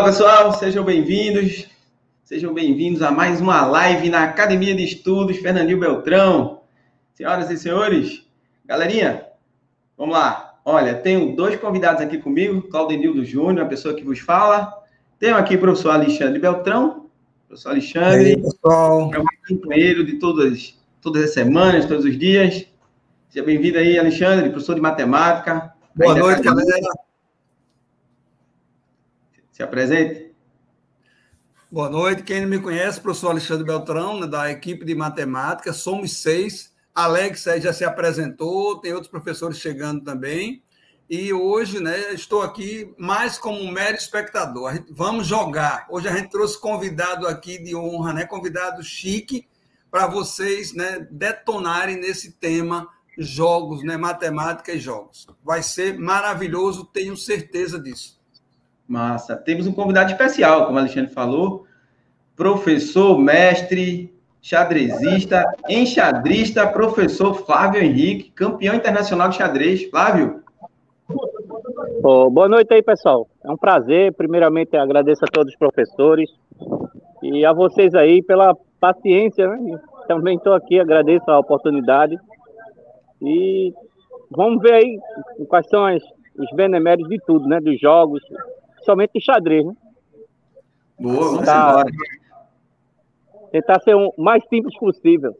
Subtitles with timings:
[0.00, 1.68] Olá, pessoal, sejam bem-vindos.
[2.24, 6.62] Sejam bem-vindos a mais uma live na Academia de Estudos Fernandinho Beltrão.
[7.12, 8.26] Senhoras e senhores,
[8.64, 9.26] galerinha,
[9.98, 10.58] vamos lá.
[10.64, 14.72] Olha, tenho dois convidados aqui comigo, Claudenildo Júnior, a pessoa que vos fala.
[15.18, 17.10] Tenho aqui o professor Alexandre Beltrão.
[17.46, 19.10] Professor Alexandre, aí, pessoal.
[19.12, 22.64] é um companheiro de todas, todas as semanas, todos os dias.
[23.28, 25.74] Seja bem-vindo aí, Alexandre, professor de matemática.
[25.94, 26.64] Boa noite, academia.
[26.64, 27.09] galera.
[29.60, 30.32] Se apresente.
[31.70, 32.22] Boa noite.
[32.22, 35.70] Quem não me conhece, professor Alexandre Beltrão, né, da equipe de matemática.
[35.74, 36.72] Somos seis.
[36.94, 40.62] Alex já se apresentou, tem outros professores chegando também.
[41.10, 44.82] E hoje, né, estou aqui mais como um mero espectador.
[44.90, 45.86] Vamos jogar.
[45.90, 49.46] Hoje a gente trouxe convidado aqui de honra, né, convidado chique,
[49.90, 55.26] para vocês, né, detonarem nesse tema jogos, né, matemática e jogos.
[55.44, 58.19] Vai ser maravilhoso, tenho certeza disso.
[58.90, 59.36] Massa.
[59.36, 61.64] Temos um convidado especial, como o Alexandre falou,
[62.34, 69.88] professor, mestre, xadrezista, enxadrista, professor Flávio Henrique, campeão internacional de xadrez.
[69.88, 70.42] Flávio,
[72.02, 73.28] Ô, boa noite aí, pessoal.
[73.44, 74.12] É um prazer.
[74.14, 76.30] Primeiramente, agradeço a todos os professores
[77.22, 79.78] e a vocês aí pela paciência, né?
[80.08, 82.18] Também estou aqui, agradeço a oportunidade.
[83.20, 83.74] E
[84.30, 84.98] vamos ver aí
[85.48, 86.02] quais são as-
[86.38, 87.60] os beneméritos de tudo, né?
[87.60, 88.22] Dos jogos,
[88.84, 89.74] somente de xadrez, né?
[90.98, 91.68] boa, vamos Tá.
[91.70, 91.90] embora.
[93.52, 95.36] Tentar ser o mais simples possível.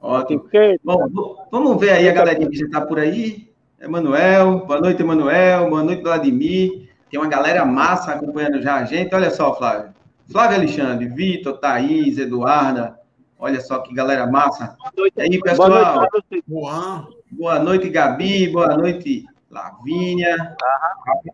[0.00, 0.40] Ótimo.
[0.40, 3.50] Porque Bom, vamos ver aí a galerinha que já está por aí.
[3.80, 6.88] Emanuel, boa noite, Emanuel, boa noite, Vladimir.
[7.10, 9.14] Tem uma galera massa acompanhando já a gente.
[9.14, 9.92] Olha só, Flávio.
[10.30, 12.98] Flávio Alexandre, Vitor, Thaís, Eduarda.
[13.38, 14.76] Olha só que galera massa.
[15.16, 15.70] E aí, boa pessoal?
[15.96, 16.42] noite vocês.
[16.48, 18.48] Juan, Boa noite, Gabi.
[18.48, 20.56] Boa noite, Lavínia.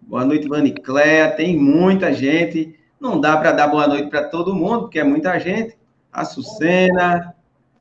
[0.03, 1.33] Boa noite, Vanicléa.
[1.33, 2.79] Tem muita gente.
[3.01, 5.77] Não dá para dar boa noite para todo mundo, porque é muita gente.
[6.13, 7.35] A Sucena,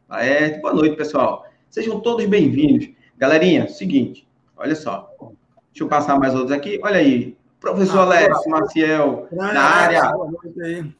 [0.10, 0.60] Laerte.
[0.60, 1.46] Boa noite, pessoal.
[1.70, 2.90] Sejam todos bem-vindos.
[3.18, 4.28] Galerinha, seguinte,
[4.58, 5.10] olha só.
[5.72, 6.80] Deixa eu passar mais outros aqui.
[6.84, 7.38] Olha aí.
[7.60, 10.12] Professor Ah, Alex, Maciel, na área.
[10.12, 10.94] Boa noite aí.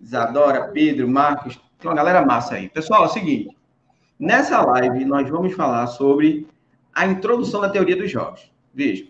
[0.00, 2.68] Isadora, Pedro, Marcos, tem uma galera massa aí.
[2.68, 3.56] Pessoal, é o seguinte,
[4.18, 6.48] nessa live nós vamos falar sobre
[6.92, 8.50] a introdução da teoria dos jogos.
[8.78, 9.06] Veja,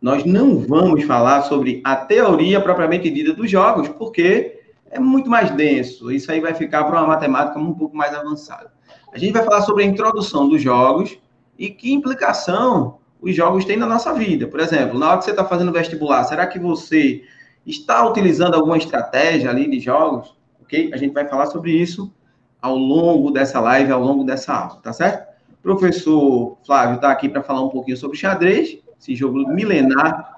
[0.00, 5.50] nós não vamos falar sobre a teoria propriamente dita dos jogos, porque é muito mais
[5.50, 6.10] denso.
[6.10, 8.72] Isso aí vai ficar para uma matemática um pouco mais avançada.
[9.12, 11.18] A gente vai falar sobre a introdução dos jogos
[11.58, 14.46] e que implicação os jogos têm na nossa vida.
[14.46, 17.22] Por exemplo, na hora que você está fazendo vestibular, será que você
[17.66, 20.34] está utilizando alguma estratégia ali de jogos?
[20.62, 20.92] Ok?
[20.94, 22.10] A gente vai falar sobre isso
[22.58, 25.28] ao longo dessa live, ao longo dessa aula, tá certo?
[25.58, 30.36] O professor Flávio está aqui para falar um pouquinho sobre xadrez, esse jogo milenar,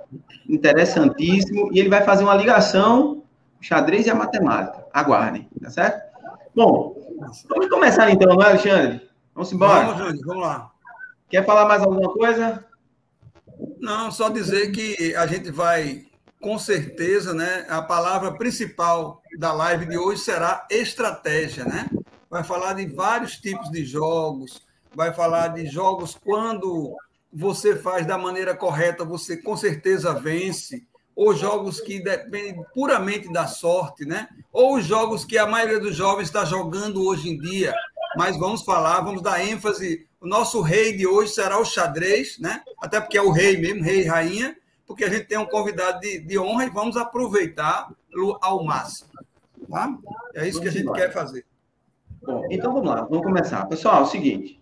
[0.49, 3.25] interessantíssimo, e ele vai fazer uma ligação
[3.61, 4.87] xadrez e a matemática.
[4.93, 6.01] Aguardem, tá certo?
[6.55, 6.95] Bom,
[7.49, 9.09] vamos começar então, não é, Alexandre?
[9.35, 9.87] Vamos embora.
[9.87, 10.71] Vamos, Júnior, vamos lá.
[11.29, 12.65] Quer falar mais alguma coisa?
[13.81, 16.05] Não, só dizer que a gente vai,
[16.41, 17.67] com certeza, né?
[17.69, 21.89] A palavra principal da live de hoje será estratégia, né?
[22.29, 24.61] Vai falar de vários tipos de jogos,
[24.95, 26.95] vai falar de jogos quando
[27.33, 33.47] você faz da maneira correta, você com certeza vence, ou jogos que dependem puramente da
[33.47, 34.29] sorte, né?
[34.53, 37.75] Ou os jogos que a maioria dos jovens está jogando hoje em dia.
[38.17, 40.07] Mas vamos falar, vamos dar ênfase.
[40.21, 42.63] O nosso rei de hoje será o xadrez, né?
[42.83, 44.57] Até porque é o rei mesmo, rei e rainha,
[44.87, 47.91] porque a gente tem um convidado de, de honra e vamos aproveitar
[48.41, 49.11] ao máximo.
[49.71, 49.95] Tá?
[50.35, 51.47] É isso que a gente quer fazer.
[52.23, 53.67] Bom, então vamos lá, vamos começar.
[53.67, 54.61] Pessoal, é o seguinte.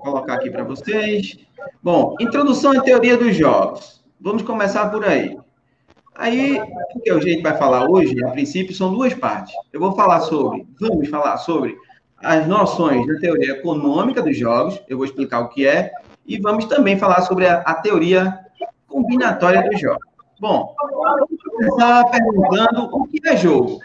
[0.00, 1.36] Eu colocar aqui para vocês.
[1.82, 4.02] Bom, introdução à teoria dos jogos.
[4.18, 5.38] Vamos começar por aí.
[6.14, 6.58] Aí,
[6.94, 9.54] o que a gente vai falar hoje, a princípio, são duas partes.
[9.70, 11.76] Eu vou falar sobre, vamos falar sobre
[12.16, 15.92] as noções da teoria econômica dos jogos, eu vou explicar o que é,
[16.26, 18.38] e vamos também falar sobre a, a teoria
[18.86, 20.06] combinatória dos jogos.
[20.38, 20.74] Bom,
[21.56, 23.78] começar perguntando o que é jogo.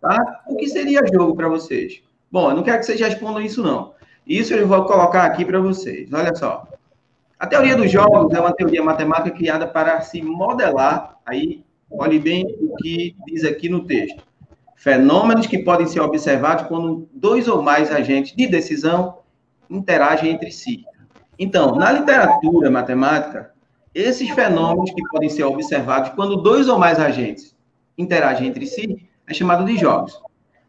[0.00, 0.42] Tá?
[0.48, 2.02] O que seria jogo para vocês?
[2.30, 3.92] Bom, eu não quero que vocês respondam isso, não.
[4.30, 6.08] Isso eu vou colocar aqui para vocês.
[6.12, 6.64] Olha só.
[7.36, 12.46] A teoria dos jogos é uma teoria matemática criada para se modelar, aí, olhe bem
[12.60, 14.22] o que diz aqui no texto.
[14.76, 19.18] Fenômenos que podem ser observados quando dois ou mais agentes de decisão
[19.68, 20.84] interagem entre si.
[21.36, 23.52] Então, na literatura matemática,
[23.92, 27.56] esses fenômenos que podem ser observados quando dois ou mais agentes
[27.98, 30.22] interagem entre si é chamado de jogos.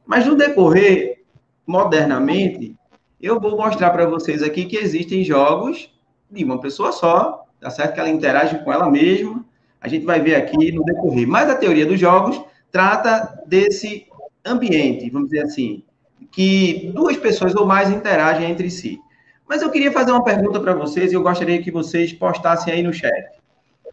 [0.04, 1.22] Mas no decorrer,
[1.68, 2.76] modernamente,
[3.22, 5.90] eu vou mostrar para vocês aqui que existem jogos
[6.30, 7.94] de uma pessoa só, tá certo?
[7.94, 9.46] Que ela interage com ela mesma,
[9.80, 11.28] A gente vai ver aqui no decorrer.
[11.28, 12.40] Mas a teoria dos jogos
[12.72, 14.08] trata desse
[14.46, 15.84] ambiente, vamos dizer assim,
[16.32, 19.00] que duas pessoas ou mais interagem entre si.
[19.48, 22.84] Mas eu queria fazer uma pergunta para vocês e eu gostaria que vocês postassem aí
[22.84, 23.30] no chat.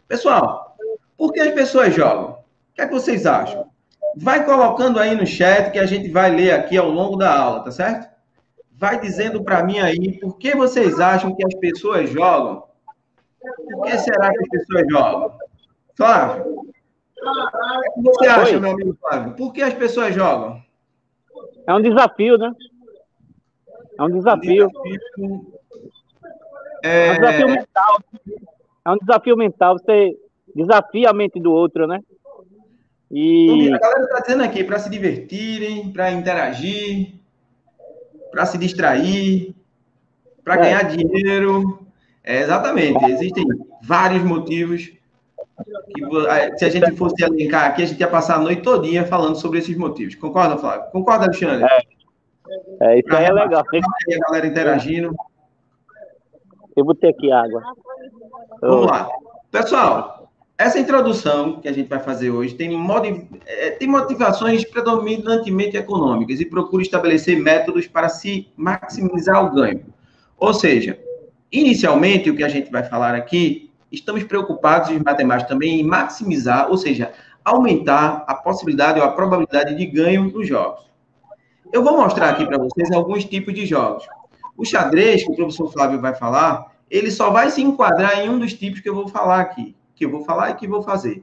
[0.07, 0.75] Pessoal,
[1.17, 2.31] por que as pessoas jogam?
[2.31, 3.67] O que é que vocês acham?
[4.15, 7.63] Vai colocando aí no chat que a gente vai ler aqui ao longo da aula,
[7.63, 8.08] tá certo?
[8.79, 12.63] Vai dizendo para mim aí por que vocês acham que as pessoas jogam.
[13.71, 15.37] Por que será que as pessoas jogam?
[15.97, 18.59] Flávio, o que você acha, Oi.
[18.61, 19.33] meu amigo Flávio?
[19.33, 20.63] Por que as pessoas jogam?
[21.67, 22.53] É um desafio, né?
[23.97, 24.69] É um desafio.
[26.81, 27.07] É...
[27.07, 27.99] é um desafio mental.
[28.85, 29.77] É um desafio mental.
[29.77, 30.17] Você
[30.55, 31.99] desafia a mente do outro, né?
[33.11, 33.73] E...
[33.73, 37.18] A galera está dizendo aqui para se divertirem, para interagir,
[38.31, 39.55] para se distrair,
[40.43, 40.57] para é.
[40.57, 41.87] ganhar dinheiro.
[42.23, 43.03] É, exatamente.
[43.05, 43.45] Existem
[43.81, 44.91] vários motivos
[45.93, 49.35] que, se a gente fosse elencar aqui, a gente ia passar a noite todinha falando
[49.35, 50.15] sobre esses motivos.
[50.15, 50.91] Concorda, Flávio?
[50.91, 51.65] Concorda, Alexandre?
[52.81, 53.63] É, é isso aí é legal.
[54.07, 55.15] E a galera interagindo.
[56.75, 57.61] Eu vou ter aqui água.
[58.61, 59.09] Vamos lá.
[59.51, 60.18] Pessoal,
[60.59, 62.57] essa introdução que a gente vai fazer hoje.
[63.45, 69.85] É, tem motivações predominantemente econômicas e procura estabelecer métodos para se maximizar o ganho.
[70.37, 70.99] Ou seja,
[71.49, 76.69] inicialmente, o que a gente vai falar aqui estamos preocupados, os matemáticos também, em maximizar,
[76.69, 77.13] ou seja,
[77.43, 80.83] aumentar a possibilidade ou a probabilidade de ganho dos jogos.
[81.71, 84.05] Eu vou mostrar aqui para vocês alguns tipos de jogos.
[84.57, 88.37] O xadrez, que o professor Flávio vai falar, ele só vai se enquadrar em um
[88.37, 91.21] dos tipos que eu vou falar aqui, que eu vou falar e que vou fazer.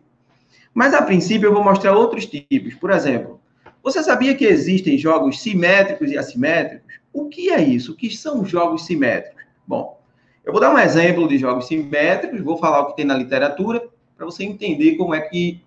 [0.75, 2.75] Mas, a princípio, eu vou mostrar outros tipos.
[2.75, 3.41] Por exemplo,
[3.83, 6.95] você sabia que existem jogos simétricos e assimétricos?
[7.11, 7.93] O que é isso?
[7.93, 9.43] O que são jogos simétricos?
[9.67, 9.99] Bom,
[10.45, 13.83] eu vou dar um exemplo de jogos simétricos, vou falar o que tem na literatura,
[14.15, 15.63] para você entender como é que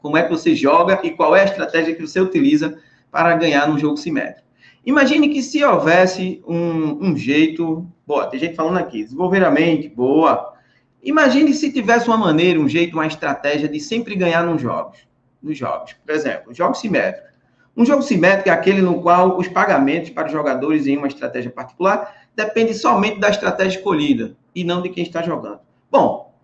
[0.00, 2.78] como é que você joga e qual é a estratégia que você utiliza
[3.10, 4.46] para ganhar num jogo simétrico.
[4.86, 9.88] Imagine que se houvesse um, um jeito, boa, tem gente falando aqui, desenvolver a mente,
[9.88, 10.54] boa.
[11.02, 15.06] Imagine se tivesse uma maneira, um jeito, uma estratégia de sempre ganhar nos jogos.
[15.42, 17.28] Nos jogos, por exemplo, jogos simétricos.
[17.76, 21.50] Um jogo simétrico é aquele no qual os pagamentos para os jogadores em uma estratégia
[21.50, 25.60] particular depende somente da estratégia escolhida e não de quem está jogando.
[25.90, 26.34] Bom,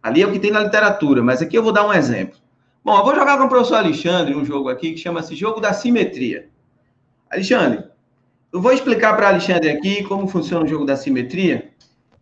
[0.00, 2.38] ali é o que tem na literatura, mas aqui eu vou dar um exemplo.
[2.84, 5.72] Bom, eu vou jogar com o professor Alexandre um jogo aqui que chama-se Jogo da
[5.72, 6.48] Simetria.
[7.28, 7.84] Alexandre,
[8.52, 11.71] eu vou explicar para Alexandre aqui como funciona o jogo da simetria,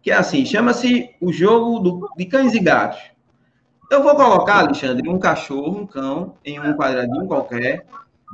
[0.03, 3.01] que é assim, chama-se o jogo do, de cães e gatos.
[3.91, 7.87] Eu vou colocar, Alexandre, um cachorro, um cão, em um quadradinho qualquer,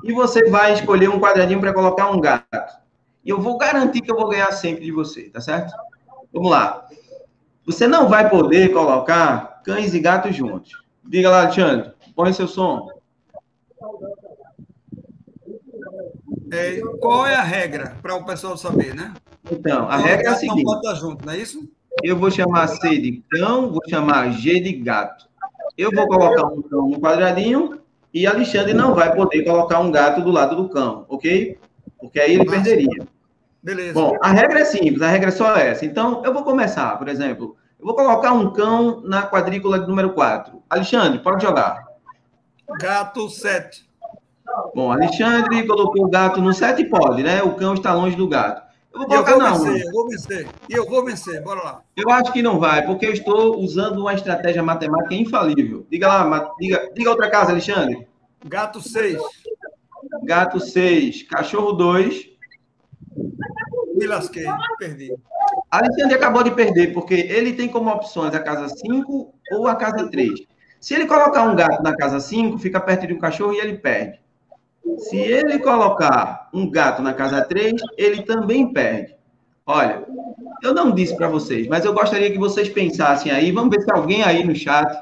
[0.04, 2.78] e você vai escolher um quadradinho para colocar um gato.
[3.24, 5.74] E eu vou garantir que eu vou ganhar sempre de você, tá certo?
[6.32, 6.86] Vamos lá.
[7.64, 10.84] Você não vai poder colocar cães e gatos juntos.
[11.02, 11.92] Diga lá, Alexandre.
[12.14, 12.88] Põe seu som.
[16.52, 19.12] É, qual é a regra para o pessoal saber, né?
[19.50, 20.64] Então, a regra é a seguinte.
[20.64, 21.68] Bota junto, não é isso?
[22.02, 25.26] Eu vou chamar C de cão, vou chamar G de gato.
[25.76, 27.80] Eu vou colocar um cão no quadradinho
[28.12, 31.58] e Alexandre não vai poder colocar um gato do lado do cão, ok?
[31.98, 33.06] Porque aí ele perderia.
[33.62, 33.94] Beleza.
[33.94, 35.84] Bom, a regra é simples, a regra é só essa.
[35.84, 40.12] Então, eu vou começar, por exemplo, eu vou colocar um cão na quadrícula de número
[40.12, 40.62] 4.
[40.68, 41.84] Alexandre, pode jogar.
[42.80, 43.86] Gato 7.
[44.74, 47.42] Bom, Alexandre colocou o gato no 7, pode, né?
[47.42, 48.65] O cão está longe do gato.
[48.96, 50.48] Eu vou colocar eu vou vencer, Eu vou vencer.
[50.70, 51.82] Eu vou vencer, bora lá.
[51.94, 55.86] Eu acho que não vai, porque eu estou usando uma estratégia matemática infalível.
[55.90, 58.08] Diga lá, diga, diga outra casa, Alexandre.
[58.46, 59.20] Gato 6.
[60.24, 61.24] Gato 6.
[61.24, 62.30] Cachorro 2.
[63.94, 64.46] Me lasquei,
[64.78, 65.14] perdi.
[65.70, 70.10] Alexandre acabou de perder, porque ele tem como opções a casa 5 ou a casa
[70.10, 70.40] 3.
[70.80, 73.76] Se ele colocar um gato na casa 5, fica perto de um cachorro e ele
[73.76, 74.20] perde.
[74.98, 79.14] Se ele colocar um gato na casa 3, ele também perde.
[79.66, 80.04] Olha,
[80.62, 83.50] eu não disse para vocês, mas eu gostaria que vocês pensassem aí.
[83.52, 84.96] Vamos ver se alguém aí no chat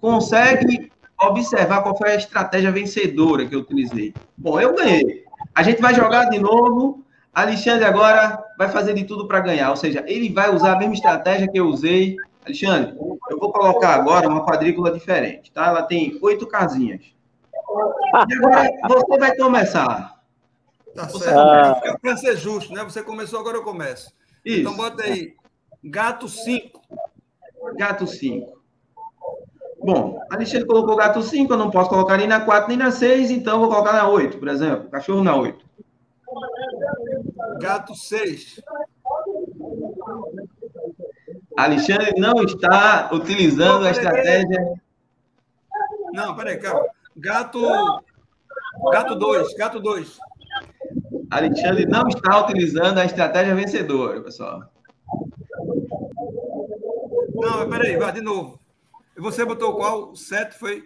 [0.00, 4.14] consegue observar qual foi a estratégia vencedora que eu utilizei.
[4.36, 5.24] Bom, eu ganhei.
[5.54, 9.76] A gente vai jogar de novo Alexandre agora vai fazer de tudo para ganhar, ou
[9.76, 12.16] seja, ele vai usar a mesma estratégia que eu usei.
[12.44, 12.96] Alexandre,
[13.30, 15.66] eu vou colocar agora uma quadrícula diferente, tá?
[15.66, 17.14] Ela tem oito casinhas.
[18.28, 20.20] E agora você vai começar.
[20.94, 21.80] Tá você ah.
[22.00, 22.82] Para ser justo, né?
[22.82, 24.12] Você começou, agora eu começo.
[24.44, 24.60] Isso.
[24.60, 25.34] Então bota aí,
[25.84, 26.80] gato 5.
[27.76, 28.60] Gato 5.
[29.82, 33.30] Bom, Alexandre colocou gato 5, eu não posso colocar nem na 4 nem na 6,
[33.30, 34.90] então eu vou colocar na 8, por exemplo.
[34.90, 35.64] Cachorro na 8.
[37.60, 38.60] Gato 6.
[41.56, 44.80] Alexandre não está utilizando a estratégia.
[46.12, 46.86] Não, peraí, calma.
[47.20, 47.60] Gato.
[48.92, 50.18] Gato 2, gato 2.
[51.30, 54.64] Alexandre não está utilizando a estratégia vencedora, pessoal.
[57.34, 58.58] Não, peraí, vai de novo.
[59.18, 60.16] Você botou qual?
[60.16, 60.82] 7 foi.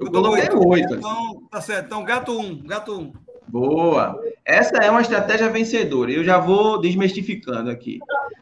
[0.00, 0.68] Botou 8.
[0.68, 0.94] 8.
[0.94, 1.86] Então, tá certo.
[1.86, 3.00] Então, gato 1, um, gato 1.
[3.00, 3.12] Um.
[3.48, 4.20] Boa.
[4.44, 6.10] Essa é uma estratégia vencedora.
[6.10, 7.98] Eu já vou desmistificando aqui.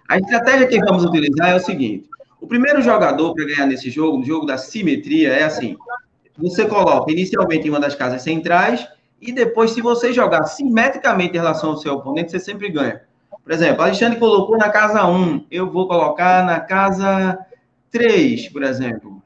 [0.08, 2.08] A estratégia que vamos utilizar é o seguinte:
[2.40, 5.76] o primeiro jogador para ganhar nesse jogo, no jogo da simetria, é assim:
[6.36, 8.86] você coloca inicialmente em uma das casas centrais
[9.20, 13.02] e depois, se você jogar simetricamente em relação ao seu oponente, você sempre ganha.
[13.42, 17.38] Por exemplo, Alexandre colocou na casa 1, eu vou colocar na casa
[17.90, 19.22] 3, por exemplo.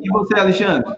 [0.00, 0.96] E você, Alexandre?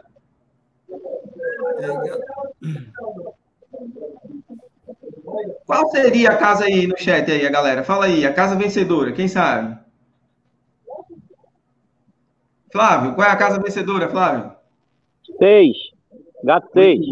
[5.66, 7.84] Qual seria a casa aí no chat aí, a galera?
[7.84, 9.78] Fala aí, a casa vencedora, quem sabe?
[12.74, 14.50] Flávio, qual é a casa vencedora, Flávio?
[15.38, 15.76] Seis.
[16.42, 17.06] Gato 6.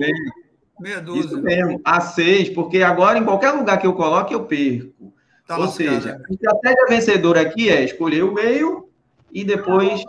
[0.81, 1.21] Meia dúzia.
[1.21, 5.15] Isso mesmo, a 6, porque agora em qualquer lugar que eu coloque, eu perco.
[5.47, 8.89] Tá Ou seja, a estratégia vencedora aqui é escolher o meio
[9.33, 10.03] e depois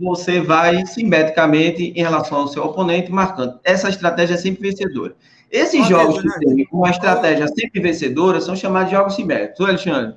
[0.00, 3.60] você vai simetricamente em relação ao seu oponente marcando.
[3.62, 5.14] Essa estratégia é sempre vencedora.
[5.50, 9.60] Esses jogos que têm uma estratégia sempre vencedora são chamados de jogos simétricos.
[9.60, 10.16] Oi, Alexandre.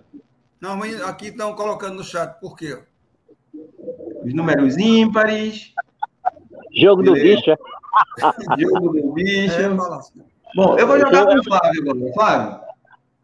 [0.61, 2.77] Não, mas aqui estão colocando no chat, por quê?
[4.23, 5.73] Os números ímpares.
[6.73, 7.19] Jogo Beleza.
[7.19, 7.57] do bicho, é?
[8.59, 9.53] Jogo do bicho.
[9.53, 9.69] É,
[10.55, 12.13] Bom, eu vou jogar com o Flávio agora.
[12.13, 12.59] Flávio,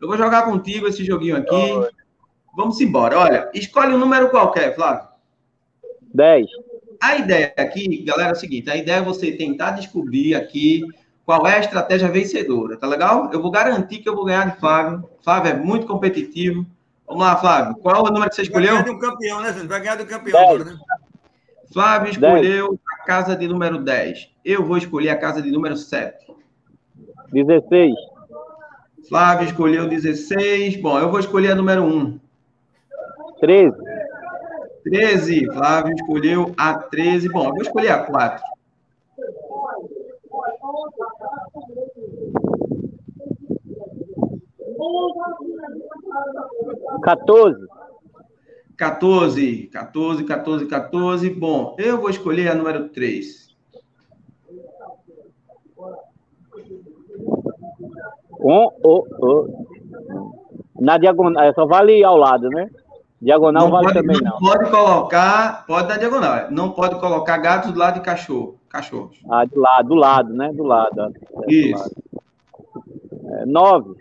[0.01, 1.73] eu vou jogar contigo esse joguinho aqui.
[2.55, 3.17] Vamos embora.
[3.19, 5.07] Olha, escolhe um número qualquer, Flávio.
[6.13, 6.47] 10.
[7.01, 10.83] A ideia aqui, galera, é o seguinte: a ideia é você tentar descobrir aqui
[11.25, 13.31] qual é a estratégia vencedora, tá legal?
[13.33, 15.03] Eu vou garantir que eu vou ganhar de Flávio.
[15.23, 16.65] Flávio é muito competitivo.
[17.07, 17.75] Vamos lá, Flávio.
[17.75, 18.75] Qual o número que você escolheu?
[18.75, 19.51] Vai ganhar do campeão, né?
[19.51, 20.77] Vai ganhar do campeão agora, né?
[21.71, 22.79] Flávio escolheu 10.
[22.87, 24.31] a casa de número 10.
[24.43, 26.25] Eu vou escolher a casa de número 7.
[27.31, 27.93] 16.
[29.07, 30.77] Flávio escolheu 16.
[30.77, 32.19] Bom, eu vou escolher a número 1.
[33.39, 33.75] 13.
[34.83, 35.45] 13.
[35.47, 37.29] Flávio escolheu a 13.
[37.29, 38.43] Bom, eu vou escolher a 4.
[47.03, 47.65] Quatorze.
[48.77, 51.29] 14, 14, 14, 14.
[51.29, 53.45] Bom, eu vou escolher a número 3.
[58.29, 59.65] Com o, o.
[60.79, 62.69] Na diagonal, é, só vale ao lado, né?
[63.21, 64.33] Diagonal não vale pode, também não.
[64.33, 66.51] Não pode colocar, pode dar diagonal.
[66.51, 68.59] Não pode colocar gatos do lado de cachorro.
[68.69, 69.17] Cachorros.
[69.29, 70.51] Ah, do lado, do lado, né?
[70.51, 71.01] Do lado.
[71.01, 71.71] É, Isso.
[71.73, 73.41] Do lado.
[73.41, 73.95] É, nove.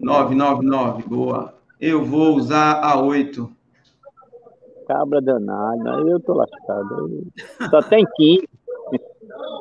[0.00, 1.02] Nove, nove, nove.
[1.04, 1.53] Boa.
[1.80, 3.50] Eu vou usar a oito.
[4.86, 7.26] Cabra danada, eu tô lascado.
[7.70, 8.48] Só tem 15.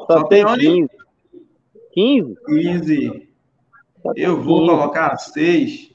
[0.07, 0.89] Só, Só tem 15.
[1.93, 2.35] 15?
[2.45, 3.29] 15.
[4.15, 4.71] Eu vou 15.
[4.71, 5.93] colocar 6.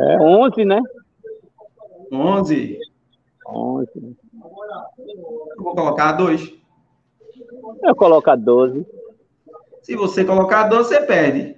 [0.00, 0.80] É 11, né?
[2.10, 2.78] 11.
[3.46, 4.16] 11.
[5.56, 6.54] Eu vou colocar 2.
[7.82, 8.86] Eu coloco 12.
[9.82, 11.56] Se você colocar 12, você perde.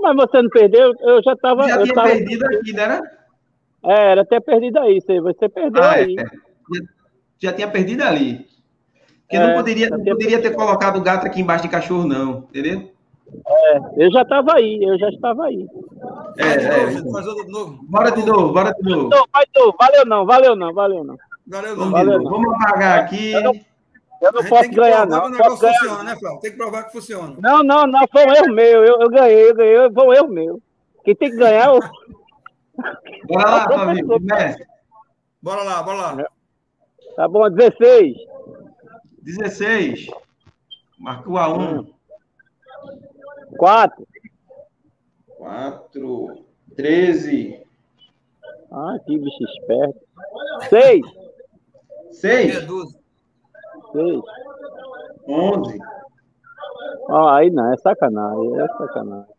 [0.00, 0.94] Mas você não perdeu?
[1.00, 1.68] Eu já estava.
[1.68, 2.08] Já tinha tava...
[2.08, 3.02] perdido aqui, não era?
[3.84, 5.00] É, era até perdido aí.
[5.00, 6.16] Você perdeu ah, aí.
[6.18, 6.24] É.
[6.24, 6.82] Já,
[7.38, 8.46] já, tinha perdido ali.
[9.22, 12.46] Porque é, não poderia, não poderia ter colocado o gato aqui embaixo de cachorro, não,
[12.48, 12.90] entendeu?
[13.46, 15.66] É, eu já estava aí, eu já estava aí.
[16.38, 17.44] É, é, então.
[17.44, 17.78] de novo.
[17.82, 19.10] Bora de novo, bora de novo.
[19.10, 21.16] Vai de novo, valeu não, valeu não, valeu não.
[21.46, 21.90] Valeu não.
[21.90, 22.30] Valeu não.
[22.30, 23.32] Vamos apagar aqui.
[24.20, 25.26] Eu não, eu não posso ganhar, não.
[25.26, 25.78] O negócio ganhar.
[25.78, 26.40] funciona, né, Flávio?
[26.40, 27.36] Tem que provar que funciona.
[27.40, 28.84] Não, não, não, foi um erro meu.
[28.84, 30.62] Eu, eu ganhei, eu ganhei, foi um erro meu.
[31.04, 31.80] Quem tem que ganhar é o.
[33.28, 34.06] Bora lá, Flavinho,
[35.40, 36.28] Bora lá, bora lá.
[37.16, 38.16] Tá bom, 16.
[39.22, 40.06] 16.
[40.98, 41.86] Marcou a 1.
[43.56, 44.06] 4.
[45.36, 46.44] 4.
[46.76, 47.62] 13.
[48.70, 50.00] Ah, que bicho esperto.
[50.68, 51.06] 6.
[52.12, 52.66] 6.
[53.98, 54.20] 6.
[55.26, 55.78] 11.
[57.10, 59.34] Ah, aí não, é sacanagem, é sacanagem.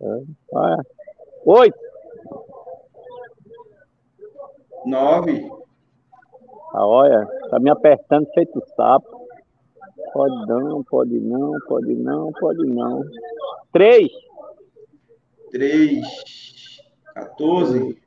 [0.00, 0.22] É.
[0.54, 0.76] Ah,
[1.46, 1.78] Oito.
[4.84, 5.50] Nove.
[6.72, 9.26] Ah, olha, tá me apertando feito sapo.
[10.12, 13.02] Pode não, pode não, pode não, pode não.
[13.72, 14.08] Três.
[15.50, 16.04] Três.
[17.14, 18.02] 14.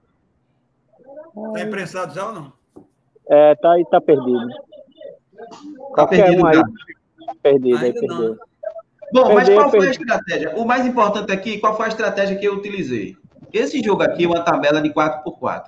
[1.53, 2.53] Tá imprensado já ou não?
[3.29, 4.68] É, tá aí, tá perdido.
[5.95, 6.55] Tá perdido, um aí.
[6.55, 8.37] Tá perdido, aí perdeu.
[9.11, 10.55] Bom, mas qual foi a estratégia?
[10.55, 13.17] O mais importante aqui, qual foi a estratégia que eu utilizei?
[13.51, 15.63] Esse jogo aqui é uma tabela de 4x4.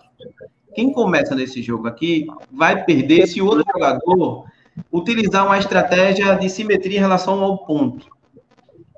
[0.76, 4.46] Quem começa nesse jogo aqui vai perder se o outro jogador
[4.92, 8.08] utilizar uma estratégia de simetria em relação ao ponto.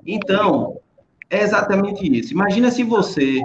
[0.06, 0.78] Então,
[1.30, 2.32] é exatamente isso.
[2.32, 3.40] Imagina se você,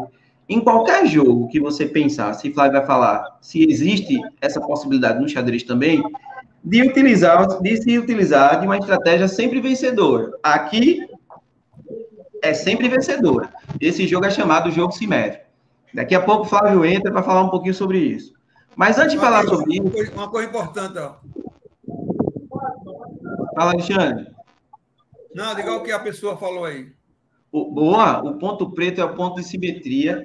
[0.48, 5.30] em qualquer jogo que você pensar, se Flávio vai falar, se existe essa possibilidade no
[5.30, 6.04] xadrez também,
[6.64, 10.32] de utilizar, de se utilizar de uma estratégia sempre vencedora.
[10.44, 11.08] Aqui
[12.42, 13.52] é sempre vencedora.
[13.80, 15.46] Esse jogo é chamado jogo simétrico.
[15.94, 18.34] Daqui a pouco o Flávio entra para falar um pouquinho sobre isso.
[18.76, 20.14] Mas antes de falar sobre isso.
[20.14, 21.16] Uma coisa importante, ó.
[23.56, 24.28] Fala, Alexandre.
[25.34, 26.92] Não, diga o que a pessoa falou aí.
[27.52, 30.24] O, boa, o ponto preto é o ponto de simetria.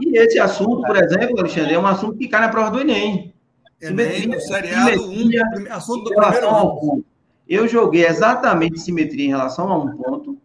[0.00, 3.33] E esse assunto, por exemplo, Alexandre, é um assunto que cai na prova do Enem.
[3.80, 7.04] Enem, no seriado 1, um, assunto do primeiro ano.
[7.48, 10.38] Eu joguei exatamente simetria em relação a um ponto,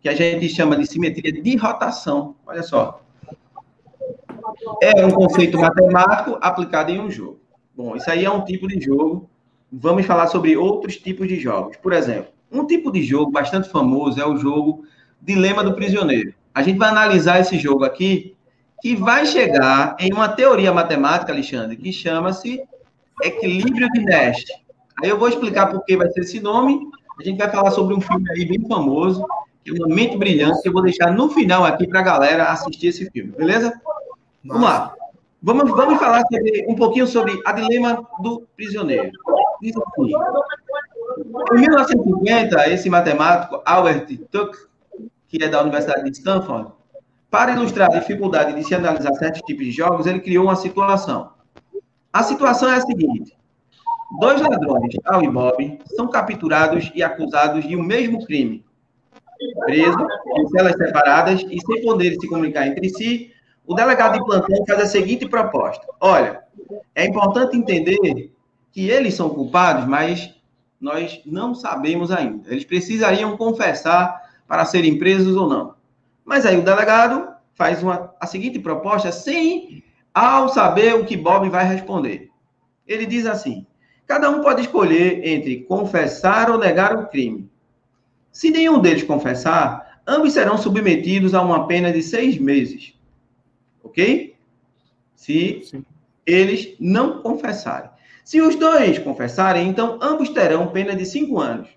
[0.00, 2.36] que a gente chama de simetria de rotação.
[2.46, 3.02] Olha só.
[4.82, 7.40] É um conceito matemático aplicado em um jogo.
[7.76, 9.28] Bom, isso aí é um tipo de jogo.
[9.70, 11.76] Vamos falar sobre outros tipos de jogos.
[11.76, 14.84] Por exemplo, um tipo de jogo bastante famoso é o jogo
[15.20, 16.34] Dilema do Prisioneiro.
[16.54, 18.34] A gente vai analisar esse jogo aqui,
[18.80, 22.62] que vai chegar em uma teoria matemática, Alexandre, que chama-se
[23.22, 24.44] equilíbrio de Nash.
[25.02, 26.80] Aí eu vou explicar por que vai ser esse nome.
[27.18, 29.26] A gente vai falar sobre um filme aí bem famoso,
[29.64, 32.44] que é uma mente brilhante, que eu vou deixar no final aqui para a galera
[32.44, 33.72] assistir esse filme, beleza?
[34.44, 34.94] Vamos lá.
[35.40, 39.12] Vamos, vamos falar sobre, um pouquinho sobre a dilema do prisioneiro.
[39.60, 40.12] Diz assim,
[41.54, 44.56] em 1950, esse matemático, Albert Tuck,
[45.28, 46.72] que é da Universidade de Stanford,
[47.30, 51.30] para ilustrar a dificuldade de se analisar certos tipos de jogos, ele criou uma situação.
[52.12, 53.36] A situação é a seguinte:
[54.18, 58.64] dois ladrões, Al e Bob, são capturados e acusados de um mesmo crime.
[59.64, 63.32] Presos, em celas separadas e sem poder se comunicar entre si,
[63.66, 66.42] o delegado de plantão faz a seguinte proposta: olha,
[66.94, 68.32] é importante entender
[68.72, 70.34] que eles são culpados, mas
[70.80, 72.50] nós não sabemos ainda.
[72.50, 75.77] Eles precisariam confessar para serem presos ou não.
[76.28, 81.48] Mas aí o delegado faz uma, a seguinte proposta sem ao saber o que Bob
[81.48, 82.28] vai responder.
[82.86, 83.66] Ele diz assim:
[84.06, 87.50] cada um pode escolher entre confessar ou negar o crime.
[88.30, 92.92] Se nenhum deles confessar, ambos serão submetidos a uma pena de seis meses.
[93.82, 94.36] Ok?
[95.16, 95.82] Se Sim.
[96.26, 97.88] eles não confessarem.
[98.22, 101.70] Se os dois confessarem, então ambos terão pena de cinco anos.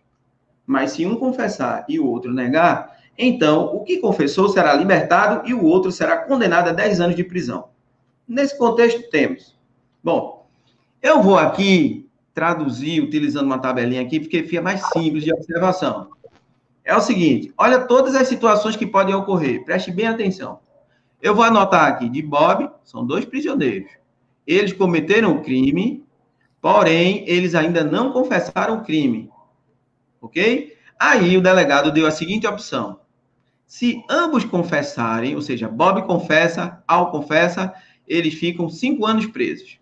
[0.67, 5.53] Mas se um confessar e o outro negar, então o que confessou será libertado e
[5.53, 7.69] o outro será condenado a 10 anos de prisão.
[8.27, 9.57] Nesse contexto, temos.
[10.03, 10.47] Bom,
[11.01, 16.09] eu vou aqui traduzir utilizando uma tabelinha aqui, porque fica mais simples de observação.
[16.83, 20.59] É o seguinte: olha todas as situações que podem ocorrer, preste bem atenção.
[21.21, 23.91] Eu vou anotar aqui de Bob, são dois prisioneiros.
[24.47, 26.03] Eles cometeram o crime,
[26.59, 29.29] porém, eles ainda não confessaram o crime
[30.21, 30.70] ok?
[31.03, 32.99] Aí o delegado deu a seguinte opção:
[33.65, 37.73] se ambos confessarem, ou seja, Bob confessa, Al confessa,
[38.07, 39.79] eles ficam cinco anos presos.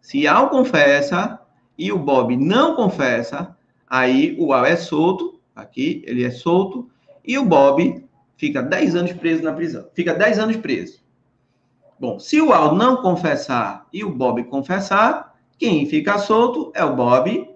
[0.00, 1.38] Se Al confessa
[1.76, 3.54] e o Bob não confessa,
[3.86, 6.88] aí o Al é solto, aqui ele é solto,
[7.22, 8.02] e o Bob
[8.38, 9.88] fica 10 anos preso na prisão.
[9.92, 11.02] Fica 10 anos preso.
[11.98, 16.96] Bom, se o Al não confessar e o Bob confessar, quem fica solto é o
[16.96, 17.46] Bob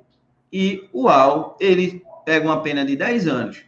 [0.52, 3.62] e o Al, ele pega uma pena de 10 anos.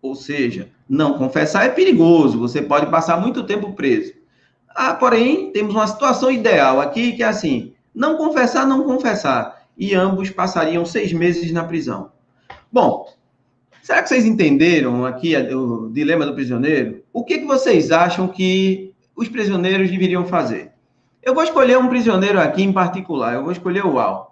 [0.00, 4.12] Ou seja, não confessar é perigoso, você pode passar muito tempo preso.
[4.68, 9.66] Ah, porém, temos uma situação ideal aqui, que é assim, não confessar, não confessar.
[9.76, 12.12] E ambos passariam seis meses na prisão.
[12.70, 13.10] Bom,
[13.82, 17.02] será que vocês entenderam aqui o dilema do prisioneiro?
[17.12, 20.72] O que, que vocês acham que os prisioneiros deveriam fazer?
[21.22, 24.25] Eu vou escolher um prisioneiro aqui em particular, eu vou escolher o Al.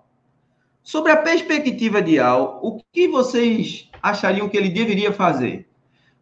[0.85, 5.67] Sobre a perspectiva de Al, o que vocês achariam que ele deveria fazer?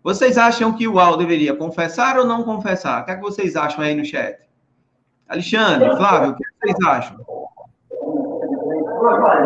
[0.05, 3.03] Vocês acham que o Al deveria confessar ou não confessar?
[3.03, 4.39] O que, é que vocês acham aí no chat?
[5.29, 7.17] Alexandre, Flávio, o que vocês acham?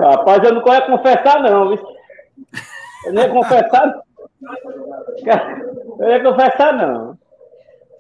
[0.03, 1.73] Rapaz, eu não quero confessar, não.
[3.07, 4.03] Eu não ia confessar.
[5.99, 7.19] Eu ia confessar, não.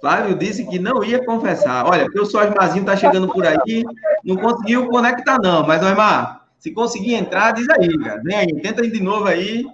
[0.03, 1.87] Flávio disse que não ia confessar.
[1.87, 3.85] Olha, o Sosmarzinho está chegando por aí,
[4.23, 5.67] não conseguiu conectar, não.
[5.67, 8.21] Mas, Osmar, se conseguir entrar, diz aí, cara.
[8.25, 9.65] Vem aí, tenta de novo aí.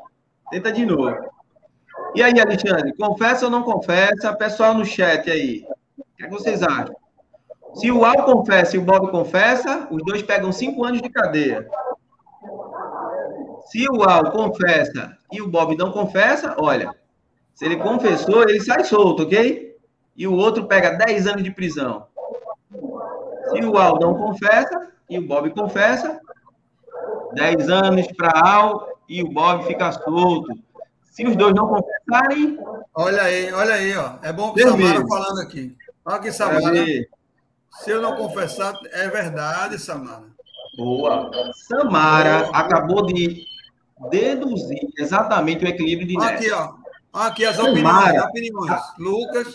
[0.51, 1.17] Tenta de novo.
[2.15, 4.35] E aí, Alexandre, confessa ou não confessa?
[4.35, 5.65] Pessoal no chat aí.
[5.97, 6.95] O que, é que vocês acham?
[7.73, 11.67] Se o Al confessa e o Bob confessa, os dois pegam cinco anos de cadeia.
[13.71, 16.95] Se o Al confessa e o Bob não confessa, olha,
[17.55, 19.79] se ele confessou, ele sai solto, ok?
[20.15, 22.07] E o outro pega 10 anos de prisão.
[23.49, 26.19] Se o Al não confessa e o Bob confessa,
[27.35, 30.59] 10 anos para Al e o Bob fica solto.
[31.05, 32.59] Se os dois não confessarem.
[32.95, 34.15] Olha aí, olha aí, ó.
[34.23, 35.77] É bom que o Samara falando aqui.
[36.05, 36.73] Olha aqui, Samara.
[37.81, 40.25] Se eu não confessar, é verdade, Samara.
[40.77, 41.31] Boa.
[41.69, 43.45] Samara acabou de
[44.11, 46.75] deduzir exatamente o equilíbrio de Aqui, ó.
[47.13, 48.81] Aqui as opiniões, opiniões.
[48.99, 49.55] Lucas.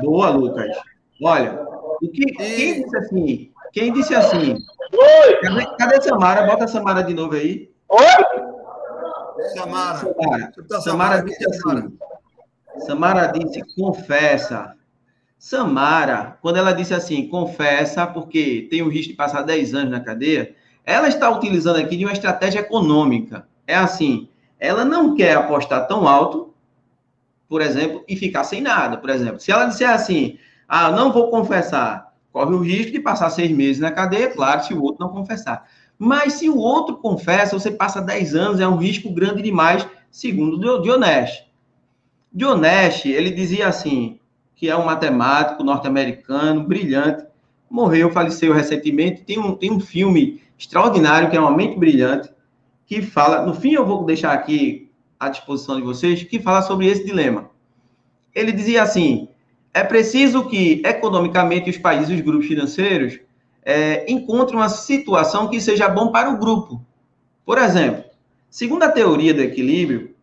[0.00, 0.76] Boa, Lucas.
[1.22, 1.64] Olha,
[2.02, 2.34] o que, e...
[2.34, 3.49] quem disse assim?
[3.72, 4.54] Quem disse assim?
[4.92, 5.36] Oi!
[5.40, 6.46] Cadê, cadê a Samara?
[6.46, 7.70] Bota a Samara de novo aí.
[7.88, 8.06] Oi?
[9.54, 9.98] Samara.
[9.98, 11.98] Samara, Samara, Samara disse assim.
[12.78, 14.74] Samara disse, confessa.
[15.38, 20.00] Samara, quando ela disse assim, confessa, porque tem o risco de passar 10 anos na
[20.00, 20.54] cadeia,
[20.84, 23.46] ela está utilizando aqui de uma estratégia econômica.
[23.66, 24.28] É assim,
[24.58, 26.54] ela não quer apostar tão alto,
[27.48, 29.40] por exemplo, e ficar sem nada, por exemplo.
[29.40, 33.80] Se ela disser assim, ah, não vou confessar, corre o risco de passar seis meses
[33.80, 35.68] na cadeia, claro, se o outro não confessar.
[35.98, 40.80] Mas se o outro confessa, você passa 10 anos, é um risco grande demais, segundo
[40.80, 41.50] Dioneste.
[42.32, 44.18] Dioneste, ele dizia assim,
[44.54, 47.26] que é um matemático norte-americano, brilhante,
[47.70, 52.30] morreu, faleceu recentemente, tem um, tem um filme extraordinário, que é Uma Mente Brilhante,
[52.86, 56.86] que fala, no fim eu vou deixar aqui à disposição de vocês, que fala sobre
[56.86, 57.50] esse dilema.
[58.34, 59.28] Ele dizia assim,
[59.72, 63.20] é preciso que, economicamente, os países, os grupos financeiros,
[63.62, 66.84] é, encontrem uma situação que seja bom para o grupo.
[67.44, 68.04] Por exemplo,
[68.48, 70.14] segundo a teoria do equilíbrio,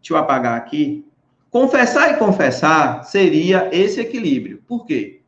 [0.00, 1.04] deixa eu apagar aqui,
[1.50, 4.62] confessar e confessar seria esse equilíbrio.
[4.66, 5.20] Por quê?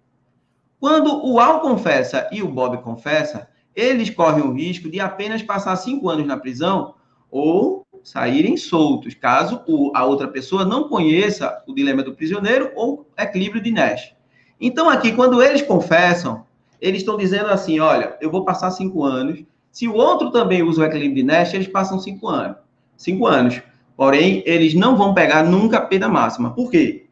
[0.79, 5.77] Quando o Al confessa e o Bob confessa, eles correm o risco de apenas passar
[5.77, 6.95] cinco anos na prisão
[7.31, 9.63] ou saírem soltos, caso
[9.95, 14.15] a outra pessoa não conheça o dilema do prisioneiro ou equilíbrio de Nash.
[14.61, 16.45] Então, aqui, quando eles confessam,
[16.81, 19.43] eles estão dizendo assim: olha, eu vou passar cinco anos.
[19.71, 22.57] Se o outro também usa o equilíbrio de Nash, eles passam cinco anos.
[22.97, 23.63] Cinco anos.
[23.97, 26.55] Porém, eles não vão pegar nunca a pena máxima.
[26.55, 27.07] Por quê?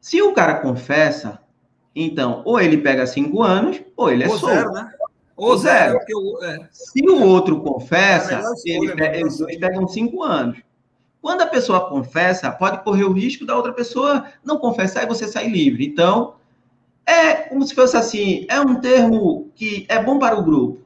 [0.00, 1.40] Se o cara confessa,
[1.94, 4.54] então, ou ele pega cinco anos, ou ele é ou solto.
[4.54, 4.92] Zero, né?
[5.40, 5.98] Ou zero.
[5.98, 6.44] zero.
[6.44, 6.68] É.
[6.70, 10.58] Se o outro confessa, é ele, eles dois pegam cinco anos.
[11.22, 15.26] Quando a pessoa confessa, pode correr o risco da outra pessoa não confessar e você
[15.26, 15.86] sair livre.
[15.86, 16.34] Então,
[17.06, 20.80] é como se fosse assim, é um termo que é bom para o grupo.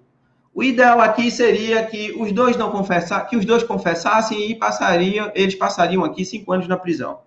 [0.54, 5.32] O ideal aqui seria que os dois não confessar, que os dois confessassem e passariam,
[5.34, 7.18] eles passariam aqui cinco anos na prisão.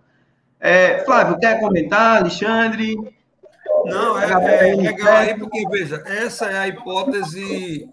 [0.59, 2.95] É, Flávio, quer comentar, Alexandre?
[3.89, 7.89] Não, é, é, é legal aí, porque, veja, essa é a hipótese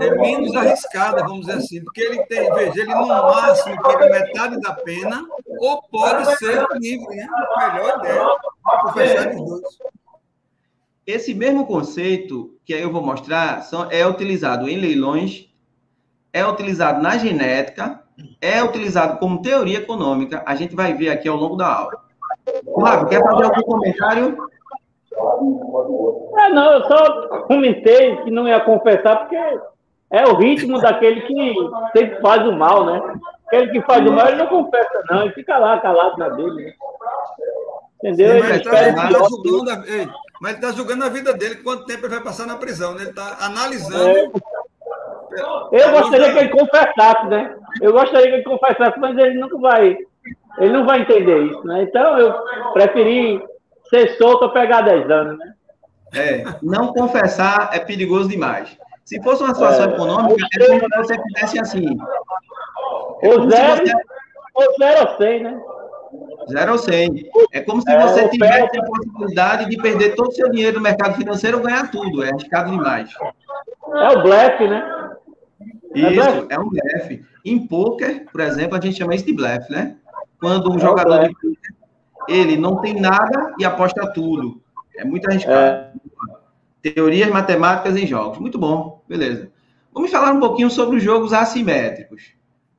[0.00, 4.60] é menos arriscada, vamos dizer assim, porque ele tem, veja, ele no máximo pega metade
[4.60, 5.26] da pena,
[5.60, 7.28] ou pode ser livre, né?
[7.56, 8.26] Melhor ideia,
[8.82, 9.78] confessar os dois.
[11.06, 15.48] Esse mesmo conceito que eu vou mostrar são, é utilizado em leilões,
[16.32, 18.02] é utilizado na genética,
[18.40, 20.42] é utilizado como teoria econômica.
[20.46, 22.04] A gente vai ver aqui ao longo da aula.
[22.74, 24.36] Flávio, quer fazer algum comentário?
[26.38, 29.36] É, não, eu só comentei que não ia confessar porque
[30.10, 31.54] é o ritmo daquele que
[31.96, 33.20] sempre faz o mal, né?
[33.46, 36.64] Aquele que faz o mal, ele não confessa, não, ele fica lá calado na dele.
[36.64, 36.72] Né?
[37.98, 38.30] Entendeu?
[38.30, 40.08] Sim, ele espera tá, tá julgando a, ei,
[40.40, 43.02] mas ele está julgando a vida dele, quanto tempo ele vai passar na prisão, né?
[43.02, 44.08] Ele está analisando.
[44.08, 44.30] É.
[45.72, 47.56] Eu gostaria que ele confessasse, né?
[47.82, 49.98] Eu gostaria que ele confessasse, mas ele nunca vai.
[50.58, 51.82] Ele não vai entender isso, né?
[51.82, 52.32] Então eu
[52.72, 53.42] preferi
[53.90, 55.54] ser solto ou pegar 10 anos, né?
[56.14, 58.76] É, não confessar é perigoso demais.
[59.04, 61.96] Se fosse uma situação é, econômica, é como se você fizesse assim.
[63.22, 63.92] É o zero, você...
[64.54, 65.60] ou zero ou 100, né?
[66.50, 67.30] Zero ou 100.
[67.52, 70.82] É como se é, você tivesse a possibilidade de perder todo o seu dinheiro no
[70.82, 72.22] mercado financeiro ou ganhar tudo.
[72.22, 73.10] É arriscado demais.
[73.94, 75.10] É o blefe, né?
[75.94, 77.24] Isso, é, um blefe.
[77.44, 79.96] Em poker, por exemplo, a gente chama isso de blefe, né?
[80.40, 81.77] Quando um é jogador de poker,
[82.28, 84.60] ele não tem nada e aposta tudo.
[84.96, 85.56] É muito arriscado.
[86.84, 86.90] É.
[86.92, 88.38] Teorias matemáticas em jogos.
[88.38, 89.50] Muito bom, beleza.
[89.92, 92.38] Vamos falar um pouquinho sobre os jogos assimétricos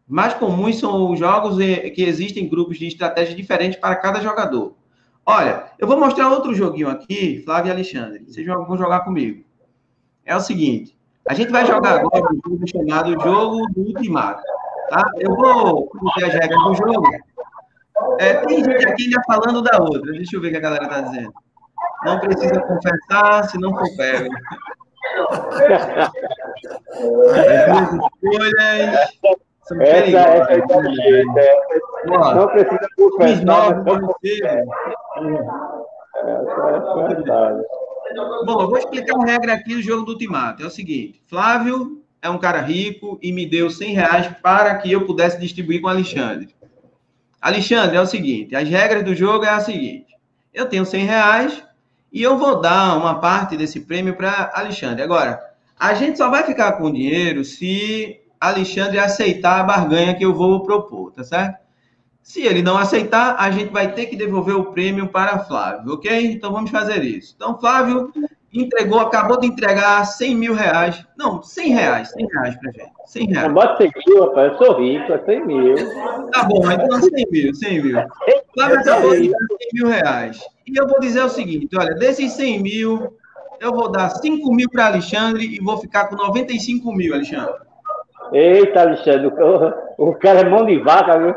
[0.10, 1.58] mais comuns são os jogos
[1.94, 4.74] que existem grupos de estratégias diferentes para cada jogador.
[5.24, 8.26] Olha, eu vou mostrar outro joguinho aqui, Flávio e Alexandre.
[8.26, 9.44] Vocês vão jogar comigo.
[10.26, 14.42] É o seguinte: a gente vai jogar agora um jogo chamado Jogo do Ultimato.
[14.90, 15.12] Tá?
[15.20, 17.08] Eu vou colocar as regras do jogo.
[18.20, 20.12] É, tem gente aqui ainda falando da outra.
[20.12, 21.34] Deixa eu ver o que a galera está dizendo.
[22.06, 24.30] Não precisa confessar se não for pego.
[27.32, 29.10] As escolhas
[29.64, 30.64] São essa, essa
[31.04, 31.22] é.
[31.22, 31.56] É.
[32.06, 33.84] Não precisa confessar.
[33.86, 34.48] Não precisa.
[36.16, 37.64] Essa é verdade.
[38.46, 40.64] Bom, eu vou explicar uma regra aqui do jogo do Ultimato.
[40.64, 44.92] É o seguinte: Flávio é um cara rico e me deu 100 reais para que
[44.92, 46.50] eu pudesse distribuir com o Alexandre.
[47.42, 50.16] Alexandre, é o seguinte: as regras do jogo é a seguinte:
[50.54, 51.64] eu tenho 100 reais
[52.12, 55.02] e eu vou dar uma parte desse prêmio para Alexandre.
[55.02, 55.40] Agora,
[55.78, 60.34] a gente só vai ficar com o dinheiro se Alexandre aceitar a barganha que eu
[60.34, 61.58] vou propor, tá certo?
[62.22, 66.32] Se ele não aceitar, a gente vai ter que devolver o prêmio para Flávio, ok?
[66.32, 67.34] Então vamos fazer isso.
[67.36, 68.12] Então, Flávio
[68.54, 71.06] entregou, acabou de entregar 100 mil reais.
[71.18, 72.92] Não, 100 reais, 100 reais pra gente.
[73.06, 73.48] 100 reais.
[73.48, 75.76] Não bota 100 mil, rapaz, eu sou rico, é 100 mil.
[76.32, 77.98] Tá bom, então 100 mil, 100 mil.
[78.54, 80.40] Flávio acabou de dar 100 mil reais.
[80.68, 83.18] E eu vou dizer o seguinte: olha, desses 100 mil,
[83.60, 87.56] eu vou dar 5 mil para Alexandre e vou ficar com 95 mil, Alexandre.
[88.32, 91.36] Eita, Alexandre, o, o cara é mão de vaca, viu?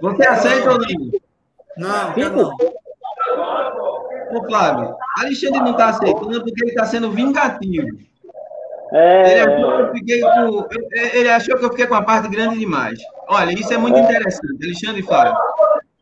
[0.00, 1.12] Você aceita ou não?
[2.16, 2.56] Não, não.
[4.30, 7.88] Ô, Flávio, Alexandre não está aceitando porque ele está sendo vingativo.
[8.92, 9.32] É...
[9.32, 12.58] Ele, achou que eu fiquei com, ele achou que eu fiquei com a parte grande
[12.58, 12.98] demais.
[13.28, 14.00] Olha, isso é muito é.
[14.00, 14.64] interessante.
[14.64, 15.34] Alexandre e Flávio.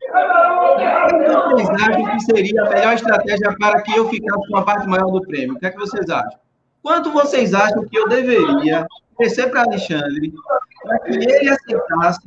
[0.09, 4.63] O que vocês acham que seria a melhor estratégia para que eu ficasse com a
[4.63, 5.55] parte maior do prêmio?
[5.55, 6.39] O que é que vocês acham?
[6.81, 10.33] Quanto vocês acham que eu deveria oferecer para Alexandre
[10.81, 12.19] para que ele aceitasse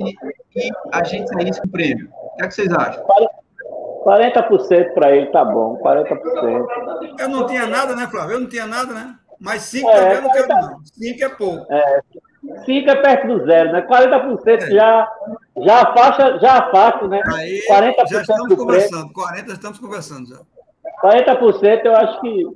[0.56, 2.10] e a gente saísse com o prêmio?
[2.12, 3.02] O que é que vocês acham?
[4.04, 6.66] 40% para ele tá bom, 40%.
[7.18, 8.34] Eu não tinha nada, né, Flávio?
[8.34, 9.14] Eu não tinha nada, né?
[9.40, 10.84] Mas 5 é, eu não quero, não.
[10.84, 11.72] 5 é pouco.
[11.72, 12.00] É,
[12.64, 13.86] 5 é perto do zero, né?
[13.86, 14.70] 40% é.
[14.70, 15.10] já,
[15.58, 17.22] já afasta, já afasta, né?
[17.34, 20.40] Aí 40% já estamos conversando, 40% estamos conversando já.
[21.02, 22.46] 40% eu acho que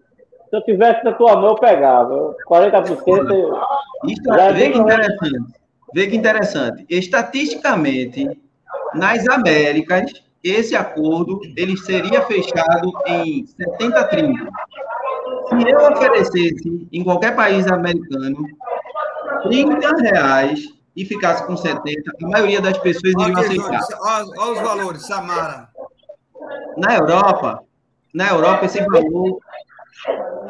[0.50, 2.34] se eu tivesse na tua mão, eu pegava.
[2.48, 3.60] 40% eu...
[4.06, 5.54] Isso, já vê que interessante.
[5.94, 6.86] Vê que interessante.
[6.90, 8.28] Estatisticamente,
[8.94, 13.46] nas Américas, esse acordo ele seria fechado em
[13.80, 14.46] 70-30.
[15.48, 18.46] Se eu oferecesse em qualquer país americano
[19.44, 20.60] 30 reais
[20.94, 23.80] e ficasse com 70, a maioria das pessoas iriam aceitar.
[24.02, 25.68] Olha os valores, Samara.
[26.76, 27.64] Na Europa,
[28.12, 29.38] na Europa esse valor.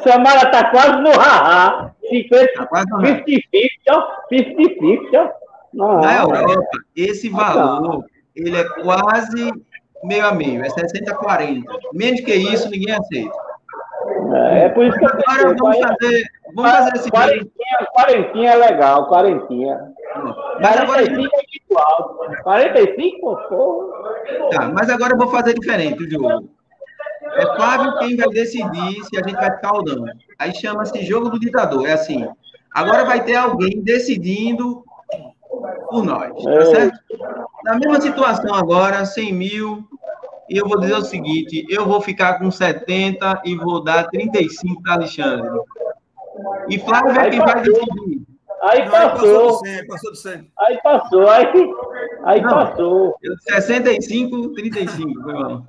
[0.03, 1.95] Samara está quase no haha.
[2.11, 3.43] 50, tá quase no 50-50,
[3.91, 4.09] ó.
[4.31, 5.33] 50-50,
[5.79, 6.01] ó.
[6.01, 8.05] Na Europa, esse valor,
[8.35, 9.53] ele é quase
[10.03, 11.65] meio a meio, é 60-40.
[11.93, 13.33] Menos que isso, ninguém aceita.
[14.35, 19.09] É, é por isso que Agora vamos fazer, vamos fazer esse quarentinha, quarentinha é legal,
[19.09, 19.93] quarentinha.
[20.61, 21.03] Mas 45 agora...
[21.03, 22.19] é igual.
[22.43, 24.51] 45, porra.
[24.51, 26.49] Tá, mas agora eu vou fazer diferente o jogo.
[27.37, 30.05] É Flávio quem vai decidir se a gente vai ficar ou não.
[30.39, 31.87] Aí chama-se jogo do ditador.
[31.87, 32.29] É assim.
[32.73, 34.84] Agora vai ter alguém decidindo
[35.95, 36.43] por nós.
[36.43, 36.65] Tá é.
[36.65, 36.99] certo?
[37.63, 39.85] Na mesma situação agora, 100 mil,
[40.51, 44.83] e eu vou dizer o seguinte: eu vou ficar com 70 e vou dar 35
[44.83, 45.49] para Alexandre.
[46.69, 48.23] E Flávio é quem vai decidir.
[48.63, 49.61] Aí passou.
[49.65, 51.47] Aí passou do 100, Aí passou, aí,
[52.25, 53.15] aí Não, passou.
[53.49, 55.63] 65, 35, foi mal.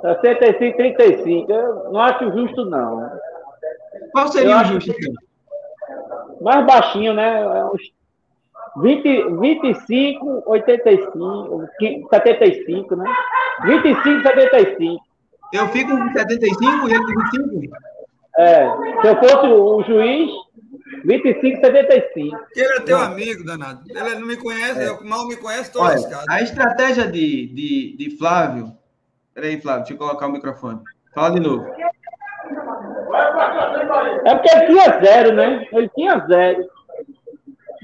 [0.00, 1.52] 65, 35.
[1.52, 3.08] Eu não acho justo, não.
[4.10, 5.12] Qual seria o justo, então?
[6.40, 7.64] Mais baixinho, né?
[7.66, 7.92] Uns
[8.76, 11.68] 20, 25, 85,
[12.10, 13.04] 75, né?
[13.64, 15.04] 25, 75.
[15.52, 17.76] Eu fico com 75 e ele com 25?
[18.38, 18.66] É.
[19.02, 20.30] Se eu fosse o juiz,
[21.04, 22.38] 25, 75.
[22.56, 23.82] Ele é teu amigo, danado.
[23.88, 24.88] Ele não me conhece, é.
[24.88, 26.24] eu mal me conhece, estou lascado.
[26.30, 28.72] A estratégia de, de, de Flávio.
[29.34, 30.80] Peraí, Flávio, deixa eu colocar o microfone.
[31.14, 31.66] Fala de novo.
[34.24, 35.66] É porque ele tinha zero, né?
[35.72, 36.66] Ele tinha zero.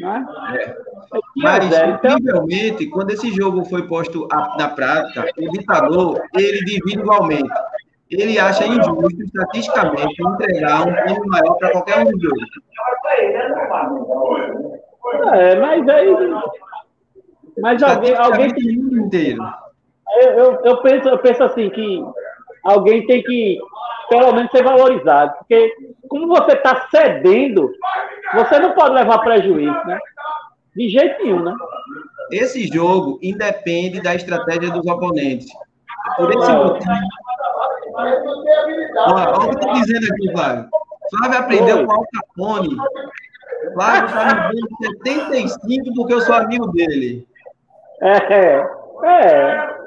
[0.00, 0.26] Né?
[0.54, 0.76] É.
[1.36, 2.90] Mas, incrivelmente, então...
[2.90, 7.50] quando esse jogo foi posto na prática, o ditador, ele divide igualmente.
[8.10, 12.48] Ele acha injusto, estatisticamente, entregar um prêmio maior para qualquer um dos dois.
[15.34, 16.06] É, mas aí...
[17.60, 18.14] Mas alguém...
[18.14, 18.70] alguém tem...
[18.70, 19.42] inteiro.
[20.22, 22.02] Eu, eu, eu, penso, eu penso assim, que
[22.64, 23.58] alguém tem que,
[24.08, 25.34] pelo menos, ser valorizado.
[25.38, 25.74] Porque,
[26.08, 27.70] como você está cedendo
[28.34, 29.98] você não pode levar prejuízo, né?
[30.76, 31.54] De jeito nenhum, né?
[32.30, 35.48] Esse jogo independe da estratégia dos oponentes.
[36.16, 36.92] Por esse motivo.
[37.94, 40.68] Olha, olha o que eu estou dizendo aqui, Flávio.
[41.10, 41.86] Flávio aprendeu Oi.
[41.86, 42.76] com o Al Capone.
[43.72, 47.26] Flávio está me dando 75 porque eu sou amigo dele.
[48.02, 48.16] É,
[49.04, 49.78] é.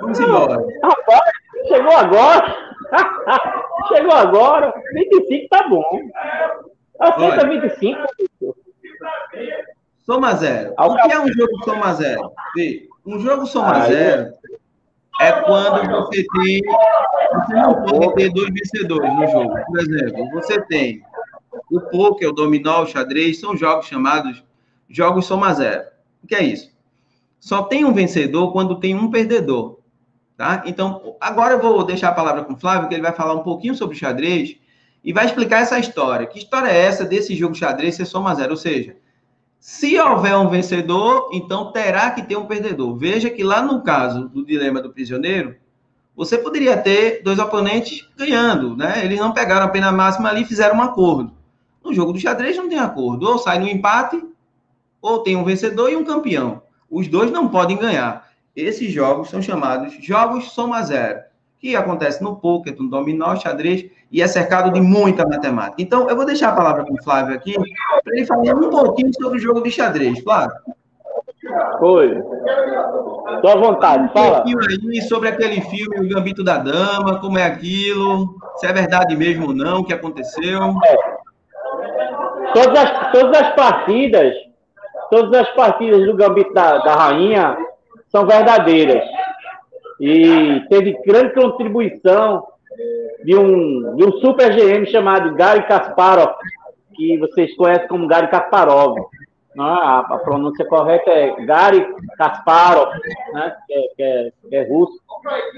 [0.00, 0.54] Vamos embora.
[0.82, 1.32] Agora,
[1.66, 2.69] chegou agora.
[3.88, 4.72] chegou agora.
[4.94, 5.84] 25 tá bom.
[6.98, 7.98] Aceita 25.
[10.04, 10.74] Soma zero.
[10.78, 12.32] O que é um jogo soma zero?
[13.06, 14.32] Um jogo soma zero
[15.20, 16.60] é quando você tem.
[17.32, 19.54] Você não pode ter dois vencedores no jogo.
[19.66, 21.02] Por exemplo, você tem
[21.70, 24.42] o poker, o dominó, o xadrez, são jogos chamados
[24.88, 25.84] jogos soma zero.
[26.22, 26.70] O que é isso?
[27.38, 29.78] Só tem um vencedor quando tem um perdedor.
[30.40, 30.62] Tá?
[30.64, 33.42] Então, agora eu vou deixar a palavra com o Flávio, que ele vai falar um
[33.42, 34.56] pouquinho sobre xadrez
[35.04, 36.26] e vai explicar essa história.
[36.26, 38.52] Que história é essa desse jogo xadrez ser soma zero?
[38.52, 38.96] Ou seja,
[39.58, 42.96] se houver um vencedor, então terá que ter um perdedor.
[42.96, 45.56] Veja que lá no caso do dilema do prisioneiro,
[46.16, 49.04] você poderia ter dois oponentes ganhando, né?
[49.04, 51.34] Eles não pegaram a pena máxima ali e fizeram um acordo.
[51.84, 53.28] No jogo do xadrez não tem acordo.
[53.28, 54.24] Ou sai no empate,
[55.02, 56.62] ou tem um vencedor e um campeão.
[56.90, 58.29] Os dois não podem ganhar.
[58.60, 61.20] Esses jogos são chamados jogos soma zero,
[61.58, 65.80] que acontece no poker, no dominó, xadrez, e é cercado de muita matemática.
[65.80, 69.10] Então, eu vou deixar a palavra com o Flávio aqui, para ele falar um pouquinho
[69.20, 70.20] sobre o jogo de xadrez.
[70.20, 70.56] Flávio.
[71.80, 72.22] Oi.
[73.36, 74.28] Estou à vontade, fala.
[74.28, 74.58] Um pouquinho
[74.90, 79.48] aí sobre aquele filme, O Gambito da Dama, como é aquilo, se é verdade mesmo
[79.48, 80.74] ou não, o que aconteceu.
[80.84, 80.96] É.
[82.52, 84.34] Todas, as, todas as partidas,
[85.10, 87.56] todas as partidas do Gambito da, da Rainha
[88.10, 89.04] são verdadeiras.
[90.00, 92.46] E teve grande contribuição
[93.24, 96.34] de um, de um super GM chamado Gary Kasparov,
[96.94, 98.98] que vocês conhecem como Gary Kasparov.
[99.54, 99.64] Né?
[99.64, 102.92] A, a, pronúncia correta é Gary Kasparov,
[103.32, 103.56] né?
[103.66, 104.98] que, é, que, é, que é russo.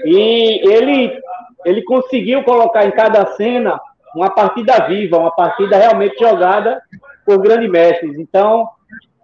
[0.05, 1.17] E ele,
[1.65, 3.79] ele conseguiu colocar em cada cena
[4.15, 6.81] uma partida viva, uma partida realmente jogada
[7.25, 8.17] por grandes mestres.
[8.19, 8.67] Então,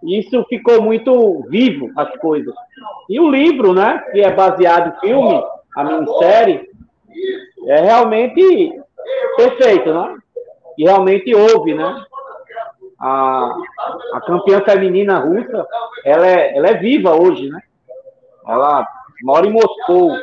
[0.02, 2.54] isso ficou muito vivo, as coisas.
[3.08, 5.44] E o livro, né, que é baseado em filme,
[5.76, 6.68] a minissérie,
[7.66, 8.80] é realmente
[9.36, 10.16] perfeito, né?
[10.78, 12.04] E realmente houve, né?
[12.98, 13.54] A,
[14.14, 15.66] a campeã feminina russa,
[16.04, 17.60] ela é, ela é viva hoje, né?
[18.46, 18.86] Ela
[19.22, 20.16] mora em Moscou.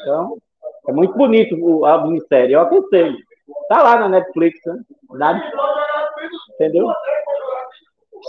[0.00, 0.38] Então,
[0.88, 3.16] é muito bonito a minissérie, eu aconselho.
[3.68, 4.60] Tá lá na Netflix,
[5.10, 5.50] né?
[6.54, 6.88] Entendeu?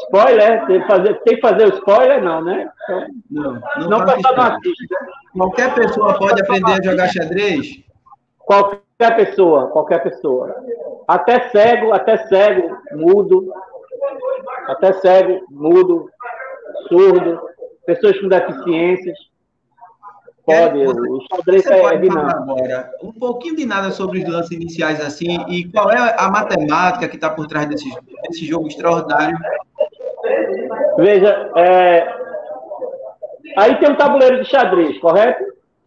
[0.06, 2.70] Spoiler, tem que fazer, tem que fazer o spoiler, não, né?
[2.84, 4.58] Então, não, não, não pode né?
[5.38, 7.84] Qualquer pessoa pode aprender a jogar xadrez?
[8.40, 10.56] Qualquer pessoa, qualquer pessoa.
[11.08, 13.54] Até cego, até cego, mudo,
[14.68, 16.10] até cego, mudo,
[16.88, 17.40] surdo,
[17.86, 19.18] pessoas com deficiências.
[20.46, 22.52] Pode, você, o xadrez é, pode dinâmico.
[22.52, 27.08] Agora, um pouquinho de nada sobre os lances iniciais assim, e qual é a matemática
[27.08, 27.90] que está por trás desse,
[28.28, 29.38] desse jogo extraordinário
[30.98, 32.14] Veja, é...
[33.58, 35.44] aí tem um tabuleiro de xadrez, correto?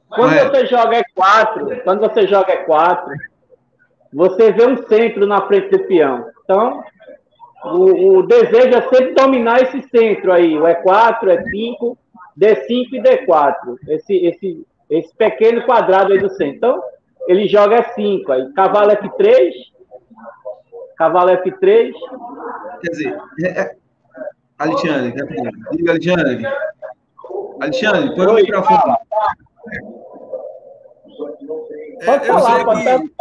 [0.08, 3.04] Quando você joga E4, quando você joga E4,
[4.12, 6.26] você vê um centro na frente do peão.
[6.44, 6.82] Então,
[7.64, 11.96] o, o desejo é sempre dominar esse centro aí, o E4, E5,
[12.38, 13.54] D5 e D4.
[13.88, 16.56] Esse, esse, esse pequeno quadrado aí do centro.
[16.56, 16.82] Então,
[17.26, 19.52] ele joga E5, aí cavalo F3,
[20.96, 21.92] cavalo F3.
[22.82, 23.76] Quer dizer, é, é
[24.58, 25.12] Alexandre,
[25.72, 26.46] diga, Alexandre.
[27.60, 28.96] Alexandre, põe o microfone.
[32.02, 33.16] É, eu sei que...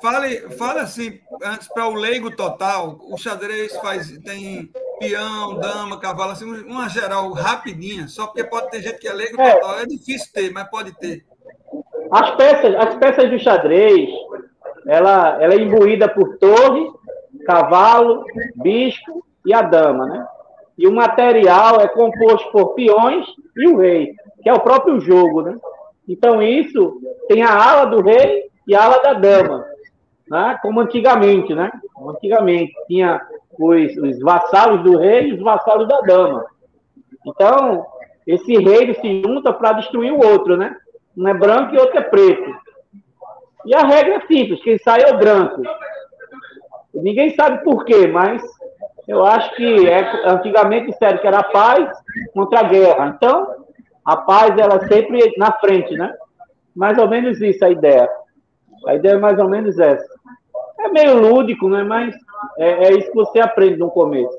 [0.00, 6.32] Fale, fale assim, antes para o leigo total, o xadrez faz, tem peão, dama, cavalo,
[6.32, 9.54] assim, uma geral rapidinha, só porque pode ter gente que é leigo é.
[9.54, 9.80] total.
[9.80, 11.24] É difícil ter, mas pode ter.
[12.10, 14.08] As peças, as peças do xadrez,
[14.86, 16.90] ela, ela é imbuída por torre,
[17.44, 18.24] cavalo,
[18.56, 20.26] bispo e a dama, né?
[20.76, 23.26] E o material é composto por peões
[23.56, 25.58] e o rei, que é o próprio jogo, né?
[26.08, 29.66] Então, isso tem a ala do rei e a ala da dama,
[30.30, 30.58] né?
[30.62, 31.70] como antigamente, né?
[31.92, 33.20] Como antigamente, tinha
[33.58, 36.44] os, os vassalos do rei e os vassalos da dama.
[37.26, 37.84] Então,
[38.26, 40.76] esse rei se junta para destruir o outro, né?
[41.16, 42.54] Um é branco e outro é preto.
[43.64, 45.62] E a regra é simples, quem sai é o branco.
[46.94, 48.42] Ninguém sabe por quê, mas
[49.06, 51.88] eu acho que é, antigamente disseram que era paz
[52.34, 53.14] contra a guerra.
[53.16, 53.66] Então,
[54.04, 56.14] a paz ela sempre na frente, né?
[56.74, 58.08] Mais ou menos isso a ideia.
[58.86, 60.08] A ideia é mais ou menos essa.
[60.80, 61.82] É meio lúdico, né?
[61.82, 62.14] Mas
[62.58, 64.36] é, é isso que você aprende no começo.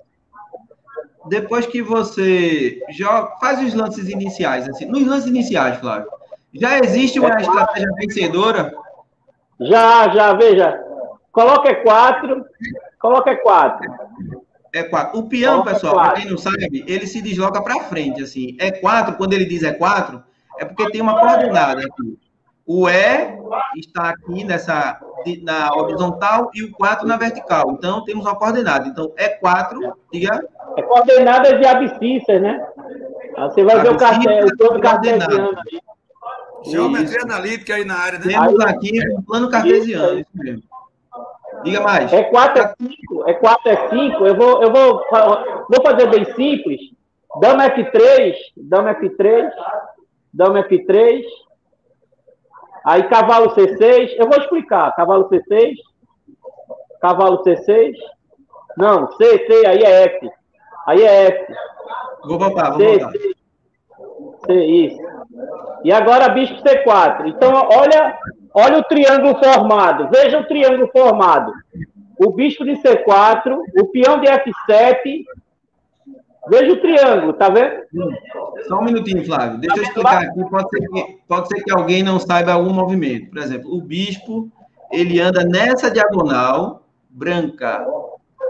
[1.25, 6.09] Depois que você joga, faz os lances iniciais, assim, nos lances iniciais, Flávio,
[6.53, 8.73] já existe uma é estratégia vencedora?
[9.59, 10.83] Já, já, veja.
[11.31, 12.45] Coloca quatro,
[12.99, 13.91] coloca quatro.
[14.71, 15.19] É 4.
[15.19, 18.55] O peão, pessoal, para quem não sabe, ele se desloca para frente, assim.
[18.59, 20.23] É 4, quando ele diz é 4,
[20.59, 22.19] é porque tem uma coordenada aqui.
[22.71, 24.99] O E está aqui nessa
[25.41, 27.71] na horizontal e o 4 na vertical.
[27.71, 28.87] Então, temos uma coordenada.
[28.87, 30.39] Então, é 4, diga.
[30.77, 32.63] É coordenada de abscissas, né?
[33.35, 35.79] Você vai ver o cartel, o plano cartesiano aí.
[36.71, 38.25] Geometria analítica aí na área, né?
[38.27, 40.63] Temos aqui um plano cartesiano, isso mesmo.
[41.63, 42.13] Diga mais.
[42.13, 44.27] É 4 é 5, é 4 é 5.
[44.27, 45.03] Eu vou, eu vou,
[45.69, 46.79] vou fazer bem simples.
[47.41, 49.49] Dama F3, dama F3,
[50.31, 51.23] dama F3.
[52.85, 54.95] Aí cavalo C6, eu vou explicar.
[54.95, 55.75] Cavalo C6,
[57.01, 57.93] cavalo C6.
[58.77, 60.29] Não, C, C, aí é F.
[60.87, 61.53] Aí é F.
[62.25, 63.11] Vou voltar, vou C, voltar.
[63.11, 63.35] C,
[64.45, 65.09] C, isso.
[65.83, 67.27] E agora bispo C4.
[67.27, 68.17] Então, olha,
[68.53, 70.09] olha o triângulo formado.
[70.09, 71.53] Veja o triângulo formado.
[72.17, 75.23] O bispo de C4, o peão de F7.
[76.49, 77.83] Veja o triângulo, tá vendo?
[78.67, 79.59] Só um minutinho, Flávio.
[79.59, 80.49] Deixa eu explicar aqui.
[80.49, 83.29] Pode ser, que, pode ser que alguém não saiba algum movimento.
[83.29, 84.49] Por exemplo, o bispo,
[84.91, 87.85] ele anda nessa diagonal branca.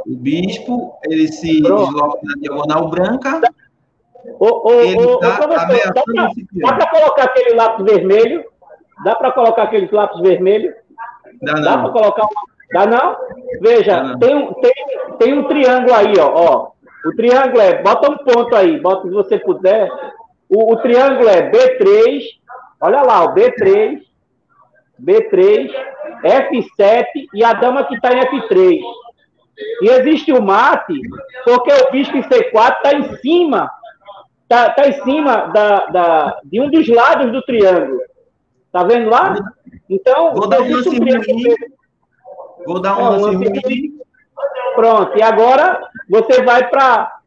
[0.06, 1.86] O bispo, ele se Pronto.
[1.86, 3.41] desloca na diagonal branca
[4.39, 8.43] Ô, ô, ô, tá dá para colocar aquele lápis vermelho?
[9.04, 10.74] Dá para colocar aquele lápis vermelho?
[11.41, 11.62] Dá não.
[11.64, 12.28] Dá para colocar.
[12.74, 13.16] Dá não?
[13.62, 14.20] Veja, Dá não.
[14.20, 14.74] Tem, um, tem,
[15.20, 16.72] tem um triângulo aí, ó, ó.
[17.06, 19.89] O triângulo é, bota um ponto aí, bota se você puder.
[20.50, 22.22] O, o triângulo é B3,
[22.82, 24.02] olha lá, o B3,
[25.02, 25.72] B3,
[26.24, 28.80] F7 e a dama que está em F3.
[29.82, 30.93] E existe o mate,
[31.45, 33.70] porque o bispo em C4 está em cima
[34.50, 38.02] tá, tá em cima da, da, de um dos lados do triângulo.
[38.72, 39.36] Tá vendo lá?
[39.88, 41.56] Então, vou dar um lance ruim.
[42.66, 43.99] Vou dar um lance ruim.
[44.75, 47.19] Pronto, e agora você vai para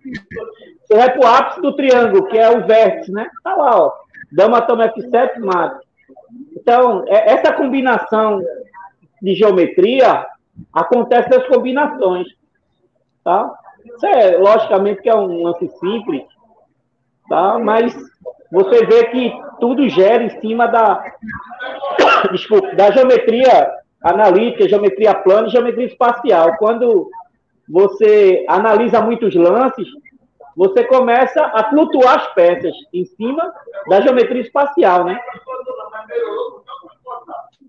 [0.83, 3.29] você vai para o ápice do triângulo, que é o vértice, né?
[3.43, 3.93] Tá lá, ó.
[4.31, 5.81] Dama toma F7, mata.
[6.57, 8.41] Então, é, essa combinação
[9.21, 10.27] de geometria
[10.73, 12.29] acontece nas combinações,
[13.25, 13.53] tá?
[13.85, 16.25] Isso é, logicamente, que é um lance simples,
[17.29, 17.59] tá?
[17.59, 17.95] Mas
[18.51, 21.05] você vê que tudo gera em cima da,
[22.33, 26.57] desculpa, da geometria analítica, geometria plana e geometria espacial.
[26.57, 27.11] Quando
[27.69, 29.87] você analisa muitos lances,
[30.57, 33.53] você começa a flutuar as peças em cima
[33.89, 35.19] da geometria espacial, né?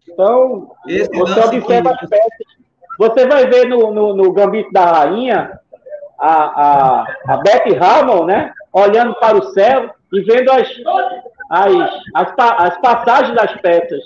[0.08, 2.64] Então, Esse você observa as peças.
[3.00, 5.60] Você vai ver no, no, no Gambito da Rainha
[6.20, 8.54] a, a, a Beth Harmon, né?
[8.74, 10.68] olhando para o céu e vendo as,
[11.50, 11.74] as,
[12.16, 14.02] as, as passagens das peças.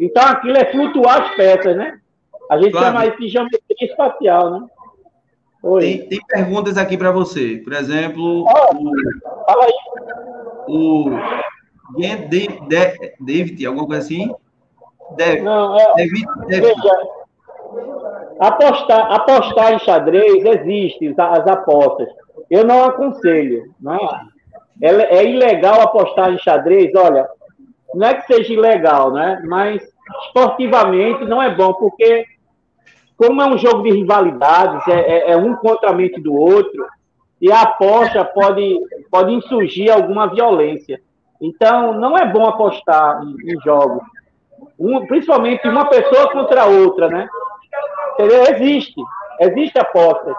[0.00, 1.98] Então aquilo é flutuar as peças, né?
[2.50, 2.86] A gente claro.
[2.86, 4.66] chama isso de geometria espacial, né?
[5.80, 7.56] Tem, tem, perguntas aqui para você.
[7.64, 9.72] Por exemplo, oh, o, fala aí.
[10.68, 11.10] O
[12.28, 12.58] David,
[13.18, 14.30] David, alguma coisa assim?
[15.16, 16.74] David, Não, é, David, David.
[16.74, 17.08] Veja,
[18.40, 22.08] apostar, apostar em xadrez existe as apostas.
[22.50, 23.74] Eu não aconselho.
[23.80, 24.20] Não é?
[24.82, 26.90] é ilegal apostar em xadrez.
[26.94, 27.26] Olha,
[27.94, 29.42] não é que seja ilegal, né?
[29.44, 29.82] Mas
[30.26, 32.26] esportivamente não é bom, porque
[33.16, 36.86] como é um jogo de rivalidades, é, é, é um contra a mente do outro,
[37.40, 38.78] e a aposta pode,
[39.10, 41.00] pode insurgir alguma violência.
[41.40, 44.02] Então, não é bom apostar em, em jogos.
[44.78, 47.28] Um, principalmente uma pessoa contra a outra, né?
[48.50, 49.00] Existe.
[49.40, 50.34] Existe apostas.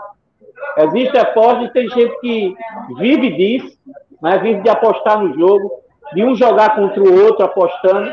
[0.78, 2.56] Existe aposta e tem gente que
[2.98, 3.78] vive disso,
[4.22, 4.38] né?
[4.40, 5.72] vive de apostar no jogo,
[6.14, 8.12] de um jogar contra o outro apostando.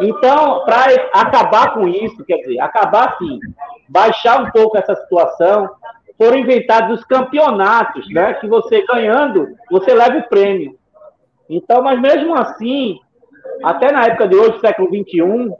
[0.00, 3.38] Então, para acabar com isso, quer dizer, acabar sim,
[3.88, 5.70] baixar um pouco essa situação,
[6.18, 8.34] foram inventados os campeonatos, né?
[8.34, 10.76] Que você ganhando, você leva o prêmio.
[11.48, 12.98] Então, mas mesmo assim,
[13.62, 15.54] até na época de hoje, século XXI,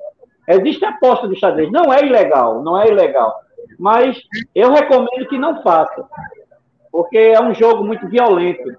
[0.48, 1.70] existe aposta do xadrez.
[1.70, 3.40] Não é ilegal, não é ilegal.
[3.78, 4.20] Mas
[4.54, 6.04] eu recomendo que não faça,
[6.90, 8.76] porque é um jogo muito violento.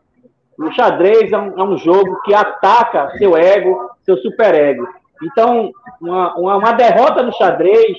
[0.57, 4.87] O xadrez é um, é um jogo que ataca seu ego, seu superego.
[5.23, 7.97] Então, uma, uma, uma, derrota no xadrez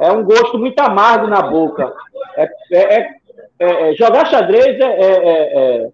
[0.00, 1.92] é um gosto muito amargo na boca.
[2.36, 3.08] É, é,
[3.58, 5.90] é, é jogar xadrez é,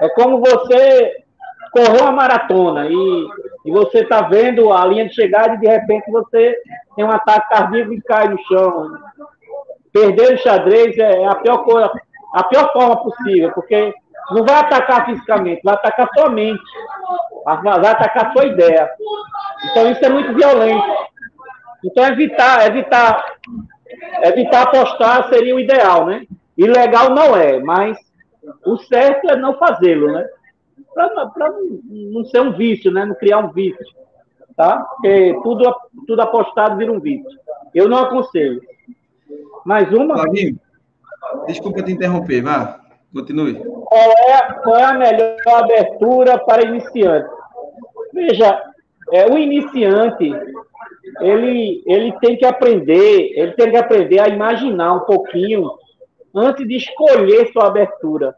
[0.00, 1.24] é, como você
[1.72, 3.28] correr uma maratona e,
[3.66, 6.56] e você está vendo a linha de chegada e de repente você
[6.94, 8.92] tem um ataque cardíaco e cai no chão.
[9.92, 11.90] Perder o xadrez é a pior coisa,
[12.34, 13.92] a pior forma possível, porque
[14.30, 16.62] não vai atacar fisicamente, vai atacar sua mente,
[17.44, 18.90] vai atacar sua ideia.
[19.70, 20.84] Então isso é muito violento.
[21.84, 23.24] Então evitar, evitar,
[24.22, 26.26] evitar apostar seria o ideal, né?
[26.56, 27.98] Ilegal não é, mas
[28.64, 30.26] o certo é não fazê-lo, né?
[30.94, 31.52] Para
[31.90, 33.04] não ser um vício, né?
[33.04, 33.84] Não criar um vício,
[34.56, 34.78] tá?
[34.78, 35.74] Porque tudo,
[36.06, 37.38] tudo apostado vira um vício.
[37.74, 38.62] eu não aconselho.
[39.64, 40.14] Mais uma.
[40.14, 40.58] Flavinho,
[41.46, 42.80] desculpa te interromper, vá,
[43.14, 43.54] continue.
[43.54, 47.30] Qual é, qual é a melhor abertura para iniciante?
[48.12, 48.60] Veja,
[49.12, 50.32] é, o iniciante,
[51.20, 55.70] ele, ele tem que aprender, ele tem que aprender a imaginar um pouquinho
[56.34, 58.34] antes de escolher sua abertura.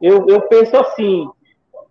[0.00, 1.28] Eu, eu penso assim,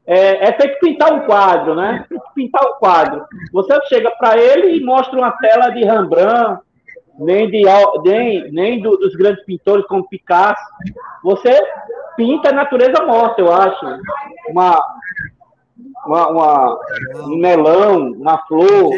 [0.06, 2.06] é, é feito pintar um quadro, né?
[2.36, 3.26] Pintar um quadro.
[3.52, 6.62] Você chega para ele e mostra uma tela de Rembrandt,
[7.20, 7.64] nem, de,
[8.04, 10.62] nem, nem do, dos grandes pintores como Picasso.
[11.24, 11.52] Você
[12.16, 13.86] pinta a natureza morta, eu acho.
[14.50, 14.80] Uma,
[16.06, 16.80] uma, uma
[17.26, 18.92] um melão, uma flor.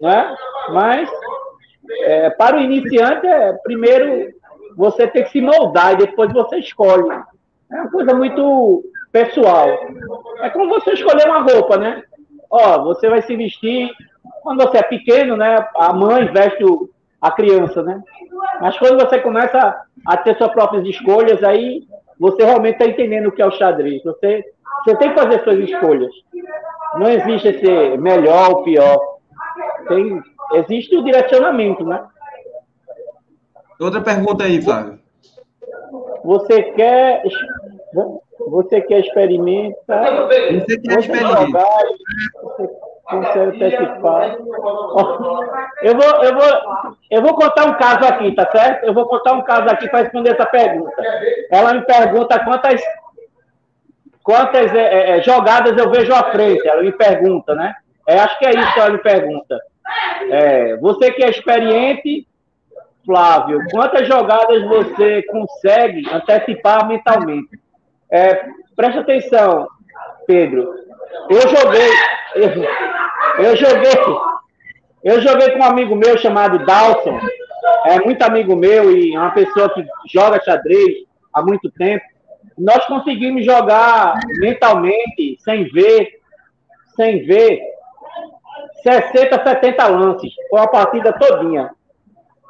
[0.00, 0.36] Né?
[0.70, 1.10] Mas,
[2.02, 4.36] é, para o iniciante, é, primeiro
[4.76, 7.10] você tem que se moldar e depois você escolhe.
[7.70, 9.68] É uma coisa muito pessoal.
[10.40, 12.02] É como você escolher uma roupa, né?
[12.50, 13.90] Ó, você vai se vestir.
[14.42, 15.66] Quando você é pequeno, né?
[15.74, 16.64] A mãe veste
[17.20, 18.02] a criança, né?
[18.60, 21.86] Mas quando você começa a ter suas próprias escolhas, aí
[22.18, 24.02] você realmente está entendendo o que é o xadrez.
[24.02, 24.44] Você,
[24.84, 26.12] você tem que fazer suas escolhas.
[26.94, 28.98] Não existe esse melhor ou pior.
[29.88, 30.22] Tem,
[30.54, 32.04] existe o direcionamento, né?
[33.80, 34.98] Outra pergunta aí, Flávio.
[36.24, 37.22] Você quer
[38.46, 40.26] você quer experimentar?
[40.26, 41.64] Você quer experimentar?
[42.42, 42.68] Você
[43.08, 44.36] consegue participar?
[45.82, 48.84] Eu vou, eu, vou, eu vou contar um caso aqui, tá certo?
[48.84, 51.02] Eu vou contar um caso aqui para responder essa pergunta.
[51.50, 52.80] Ela me pergunta quantas,
[54.22, 56.68] quantas é, é, é, jogadas eu vejo à frente.
[56.68, 57.74] Ela me pergunta, né?
[58.06, 59.60] É, acho que é isso que ela me pergunta.
[60.30, 62.26] É, você que é experiente,
[63.04, 67.58] Flávio, quantas jogadas você consegue antecipar mentalmente?
[68.10, 68.44] É,
[68.76, 69.66] presta atenção,
[70.26, 70.74] Pedro.
[71.30, 71.90] Eu joguei,
[72.36, 72.48] eu,
[73.38, 73.92] eu, joguei,
[75.04, 77.18] eu joguei com um amigo meu chamado Dalson.
[77.86, 82.04] É muito amigo meu e é uma pessoa que joga xadrez há muito tempo.
[82.56, 86.20] Nós conseguimos jogar mentalmente, sem ver,
[86.96, 87.60] sem ver,
[88.82, 90.32] 60, 70 lances.
[90.50, 91.70] Foi uma partida todinha.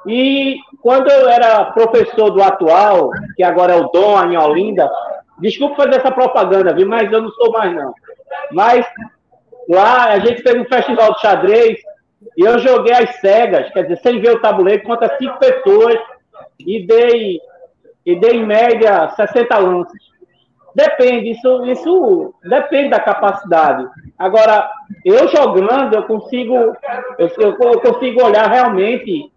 [0.07, 4.89] E quando eu era professor do atual, que agora é o Dom em Olinda,
[5.41, 6.89] Desculpa fazer essa propaganda, viu?
[6.89, 7.95] Mas eu não sou mais, não.
[8.53, 8.85] Mas
[9.69, 11.79] lá a gente fez um festival de xadrez
[12.37, 15.99] e eu joguei as cegas, quer dizer, sem ver o tabuleiro, contra cinco pessoas
[16.59, 17.41] e dei,
[18.05, 20.09] e dei em média 60 lances.
[20.75, 23.89] Depende, isso, isso depende da capacidade.
[24.17, 24.71] Agora,
[25.05, 26.55] eu jogando, eu consigo,
[27.19, 29.33] eu, eu consigo olhar realmente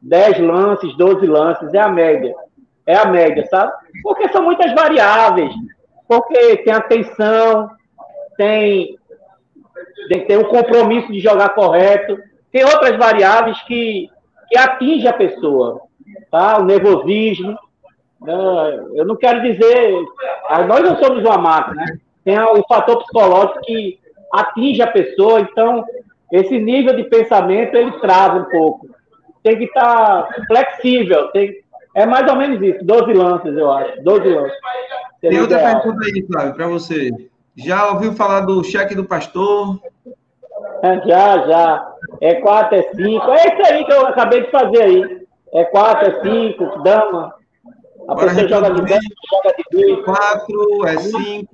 [0.00, 2.34] 10 lances, 12 lances, é a média.
[2.84, 3.72] É a média, sabe?
[4.02, 5.52] Porque são muitas variáveis.
[6.08, 7.70] Porque tem atenção,
[8.36, 8.98] tem,
[10.08, 12.18] tem, tem o compromisso de jogar correto,
[12.50, 14.08] tem outras variáveis que,
[14.48, 15.82] que atingem a pessoa.
[16.30, 16.58] Tá?
[16.58, 17.56] O nervosismo.
[18.20, 18.34] Né?
[18.94, 19.94] Eu não quero dizer.
[20.68, 21.98] Nós não somos uma máquina, né?
[22.24, 23.98] Tem o fator psicológico que
[24.32, 25.84] atinge a pessoa, então
[26.32, 28.88] esse nível de pensamento ele trava um pouco.
[29.42, 31.62] Tem que estar flexível, tem,
[31.94, 34.02] é mais ou menos isso, 12 lances, eu acho.
[34.02, 34.58] 12 lances.
[35.20, 37.10] Tem outra pergunta aí, Flávio, para você.
[37.56, 39.80] Já ouviu falar do cheque do pastor?
[41.06, 41.92] Já, já.
[42.20, 43.30] É 4, é 5.
[43.30, 45.26] É isso aí que eu acabei de fazer aí.
[45.54, 47.34] É 4, é 5, dama.
[48.08, 49.00] A pessoa joga de 10,
[49.30, 50.04] joga de 2.
[50.04, 51.48] 4, é 5,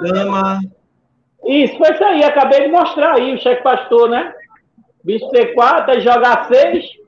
[0.00, 0.60] dama.
[1.44, 2.24] Isso, foi isso aí.
[2.24, 4.32] Acabei de mostrar aí o cheque pastor, né?
[5.04, 7.02] Bicho C4, joga 6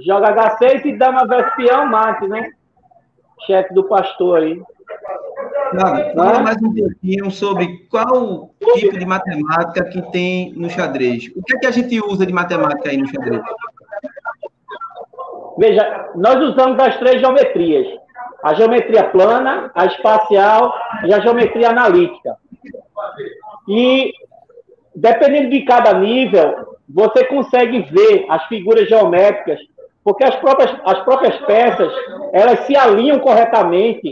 [0.00, 2.50] Joga H6 e dama versus peão, mate, né?
[3.46, 4.62] Chefe do pastor aí.
[5.70, 11.30] Claro, fala mais um pouquinho sobre qual tipo de matemática que tem no xadrez.
[11.34, 13.42] O que é que a gente usa de matemática aí no xadrez?
[15.58, 17.86] Veja, nós usamos as três geometrias.
[18.42, 20.74] A geometria plana, a espacial
[21.04, 22.36] e a geometria analítica.
[23.68, 24.12] E,
[24.94, 29.58] dependendo de cada nível, você consegue ver as figuras geométricas
[30.04, 31.92] porque as próprias, as próprias peças
[32.32, 34.10] elas se alinham corretamente,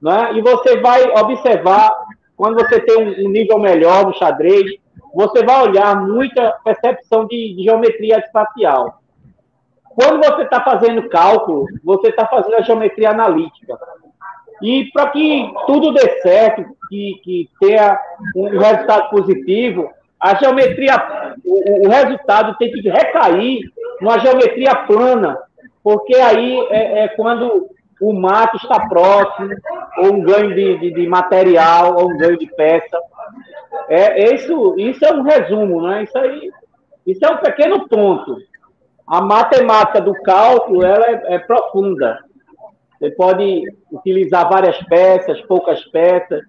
[0.00, 0.32] né?
[0.34, 1.94] e você vai observar,
[2.36, 4.64] quando você tem um, nível melhor no xadrez,
[5.14, 9.00] você vai olhar muita percepção de, de geometria espacial.
[9.94, 13.78] Quando você está fazendo cálculo, você está fazendo a geometria analítica.
[14.62, 17.98] E para que tudo dê certo, que, que tenha
[18.36, 19.90] um resultado positivo,
[20.20, 20.96] a geometria,
[21.44, 23.60] o, o resultado tem que recair
[24.00, 25.38] numa geometria plana,
[25.82, 27.68] porque aí é, é quando
[28.00, 29.50] o mato está próximo,
[29.98, 32.98] ou um ganho de, de, de, material, ou um ganho de peça.
[33.88, 36.04] É, isso, isso é um resumo, né?
[36.04, 36.50] Isso aí,
[37.06, 38.36] isso é um pequeno ponto.
[39.06, 42.18] a matemática do cálculo ela é, é profunda.
[42.98, 46.40] Você pode utilizar várias peças, poucas peças,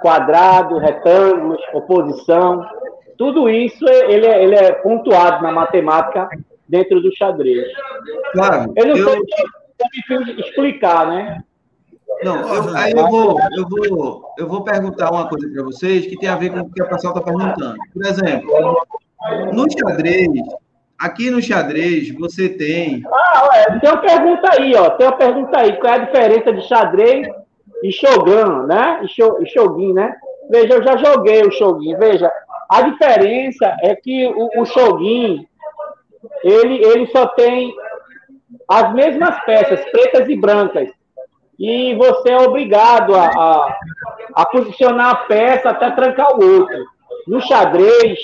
[0.00, 2.66] quadrado, retângulos, oposição.
[3.16, 6.28] Tudo isso ele é, ele é pontuado na matemática
[6.68, 7.66] dentro do xadrez.
[8.32, 8.72] Claro.
[8.76, 9.06] Eu não eu...
[9.06, 9.20] sei
[10.06, 11.42] se explicar, né?
[12.22, 16.16] Não, eu, aí eu vou, eu, vou, eu vou perguntar uma coisa para vocês que
[16.16, 17.76] tem a ver com o que a pessoa está perguntando.
[17.92, 18.86] Por exemplo,
[19.52, 20.28] no xadrez,
[20.98, 23.02] aqui no xadrez, você tem.
[23.06, 24.90] Ah, ué, tem uma pergunta aí, ó.
[24.90, 25.76] Tem uma pergunta aí.
[25.78, 27.28] Qual é a diferença de xadrez
[27.84, 29.02] e Shogun, né?
[29.04, 30.16] E Shogun, né?
[30.48, 31.98] Veja, eu já joguei o Shogun.
[31.98, 32.32] Veja,
[32.70, 35.44] a diferença é que o, o Shogun,
[36.42, 37.74] ele, ele só tem
[38.66, 40.88] as mesmas peças, pretas e brancas.
[41.58, 43.78] E você é obrigado a, a,
[44.34, 46.84] a posicionar a peça até trancar o outro.
[47.28, 48.18] No xadrez,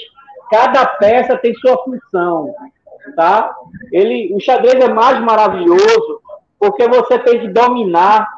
[0.50, 2.54] cada peça tem sua função,
[3.14, 3.54] tá?
[3.92, 6.22] Ele, o xadrez é mais maravilhoso
[6.60, 8.28] porque você tem que dominar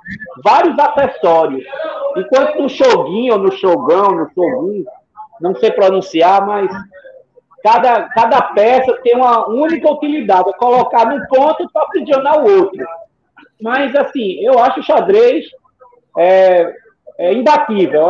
[0.44, 1.64] vários acessórios.
[2.16, 4.84] Enquanto no shoguinho, ou no shogão, no shogun,
[5.40, 6.70] não sei pronunciar, mas
[7.64, 12.86] cada, cada peça tem uma única utilidade, é colocar num ponto para aprisionar o outro.
[13.60, 15.46] Mas, assim, eu acho o xadrez
[16.16, 16.72] é,
[17.18, 18.02] é imbatível.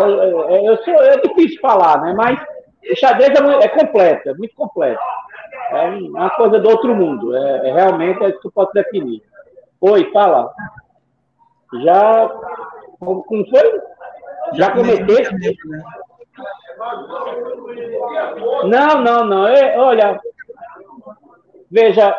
[0.48, 2.12] É, difícil falar, né?
[2.14, 2.38] Mas
[2.90, 5.00] o xadrez é, é completo, é muito completo.
[5.70, 7.34] É uma coisa do outro mundo.
[7.34, 9.22] É, é realmente é isso que eu posso definir.
[9.82, 10.48] Oi, fala.
[11.82, 12.30] Já.
[13.00, 13.80] Como foi?
[14.52, 15.34] Já cometeste?
[18.64, 19.48] Não, não, não.
[19.48, 20.20] É, olha,
[21.68, 22.16] veja,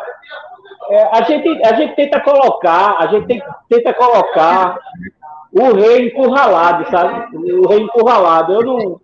[0.90, 4.78] é, a, gente, a gente tenta colocar, a gente tem, tenta colocar
[5.50, 7.34] o rei encurralado, sabe?
[7.34, 8.52] O rei encurralado.
[8.52, 9.00] Eu não,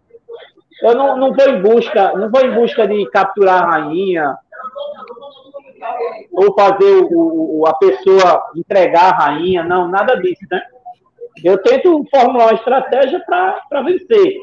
[0.82, 4.36] eu não, não vou em busca, não vou em busca de capturar a rainha,
[6.32, 10.62] ou fazer o, o, a pessoa entregar a rainha, não, nada disso, né?
[11.44, 14.34] Eu tento formular uma estratégia para vencer.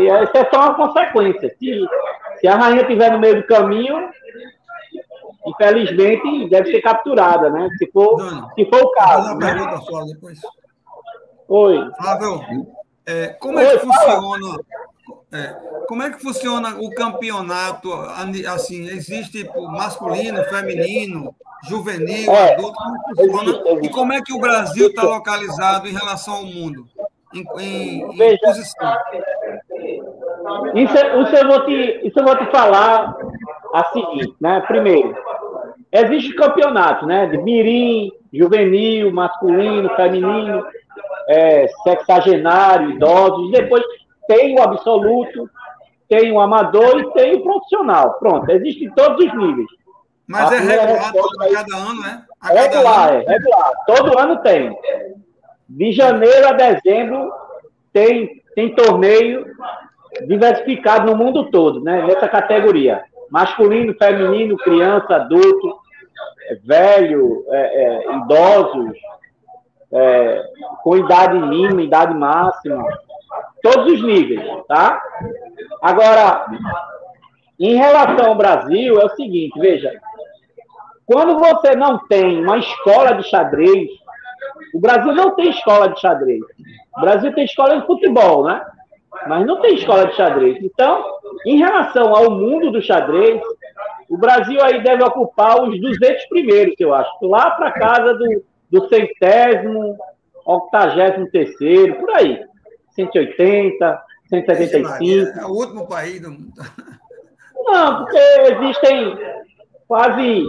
[0.00, 1.54] E essa é só uma consequência.
[1.58, 1.86] Se,
[2.40, 4.08] se a rainha estiver no meio do caminho,
[5.46, 7.68] infelizmente deve ser capturada, né?
[7.76, 8.18] Se for,
[8.54, 9.34] se for o caso.
[9.36, 9.52] Né?
[9.52, 10.40] pergunta só depois.
[11.48, 11.90] Oi.
[12.00, 12.66] Flávio,
[13.06, 14.60] é, como é que funciona?
[15.32, 15.54] É,
[15.86, 17.92] como é que funciona o campeonato?
[18.48, 21.34] Assim, existe masculino, feminino,
[21.68, 22.76] juvenil, é, adulto?
[22.76, 23.80] Como é funciona?
[23.82, 26.86] E como é que o Brasil está localizado em relação ao mundo?
[27.32, 28.96] Em, em, em posição?
[30.74, 33.16] Isso, isso, eu vou te, isso eu vou te falar
[33.74, 34.60] a seguinte, né?
[34.66, 35.14] Primeiro,
[35.92, 37.26] existe campeonato, né?
[37.26, 40.64] De mirim, juvenil, masculino, feminino,
[41.28, 43.82] é, sexagenário, idosos, depois
[44.30, 45.50] tem o absoluto,
[46.08, 48.14] tem o amador e tem o profissional.
[48.20, 49.66] Pronto, existe em todos os níveis.
[50.24, 52.24] Mas a é regular a cada ano, né?
[52.40, 53.22] A regular, ano.
[53.22, 53.70] é regular.
[53.86, 54.78] Todo ano tem.
[55.68, 57.32] De janeiro a dezembro
[57.92, 59.46] tem, tem torneio
[60.28, 62.06] diversificado no mundo todo, né?
[62.06, 63.02] Nessa categoria.
[63.28, 65.76] Masculino, feminino, criança, adulto,
[66.64, 68.92] velho, é, é, idosos,
[69.92, 70.44] é,
[70.84, 72.84] com idade mínima, idade máxima
[73.62, 75.02] todos os níveis, tá?
[75.82, 76.46] Agora,
[77.58, 79.92] em relação ao Brasil, é o seguinte, veja,
[81.06, 83.90] quando você não tem uma escola de xadrez,
[84.72, 86.40] o Brasil não tem escola de xadrez.
[86.96, 88.64] O Brasil tem escola de futebol, né?
[89.26, 90.58] Mas não tem escola de xadrez.
[90.62, 91.04] Então,
[91.44, 93.40] em relação ao mundo do xadrez,
[94.08, 97.10] o Brasil aí deve ocupar os 200 primeiros, eu acho.
[97.22, 99.96] Lá para casa do, do centésimo,
[100.44, 102.44] octagésimo terceiro, por aí.
[102.94, 105.38] 180, 175.
[105.38, 106.52] É o último país do mundo.
[107.64, 109.18] Não, porque existem
[109.86, 110.46] quase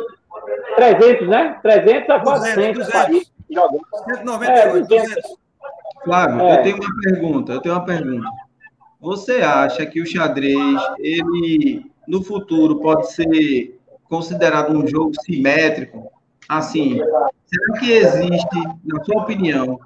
[0.76, 1.60] 300, né?
[1.62, 3.82] 300 a 400 países jogando.
[4.06, 5.42] 198, é, 200.
[6.04, 6.60] Flávio, é.
[6.60, 8.28] eu tenho uma pergunta, eu tenho uma pergunta.
[9.00, 16.12] Você acha que o xadrez, ele, no futuro, pode ser considerado um jogo simétrico?
[16.48, 17.00] Assim,
[17.46, 19.80] será que existe, na sua opinião,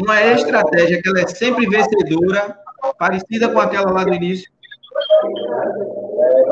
[0.00, 2.56] uma estratégia que ela é sempre vencedora,
[2.98, 4.50] parecida com aquela lá do início?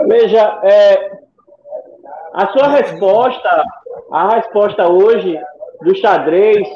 [0.07, 1.11] Veja, é,
[2.35, 3.65] a sua resposta,
[4.13, 5.39] a resposta hoje
[5.83, 6.67] do xadrez,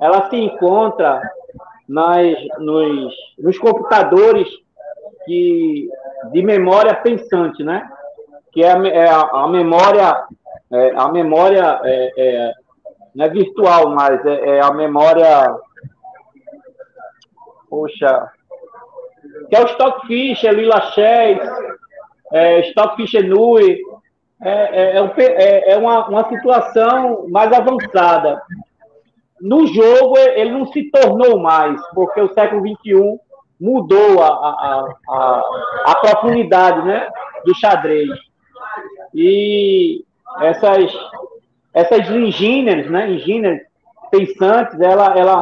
[0.00, 1.20] ela se encontra
[1.88, 4.48] nas, nos, nos computadores
[5.26, 5.88] que,
[6.32, 7.88] de memória pensante, né?
[8.52, 10.26] Que é a, é a, memória
[10.72, 12.52] é, a memória é, é,
[13.14, 15.56] não é virtual, mas é, é, a memória.
[17.74, 18.30] Poxa.
[19.50, 21.40] Que é o Stockfish, é Lila Chess,
[22.32, 23.80] é, Stockfish Nui,
[24.40, 28.40] é, é, é, é uma, uma situação mais avançada.
[29.40, 33.18] No jogo, ele não se tornou mais, porque o século XXI
[33.60, 35.42] mudou a, a, a,
[35.86, 37.08] a profundidade né,
[37.44, 38.08] do xadrez.
[39.12, 40.04] E
[40.40, 40.92] essas,
[41.72, 43.60] essas engenheiras, né, engenheiras
[44.12, 45.40] pensantes, ela, ela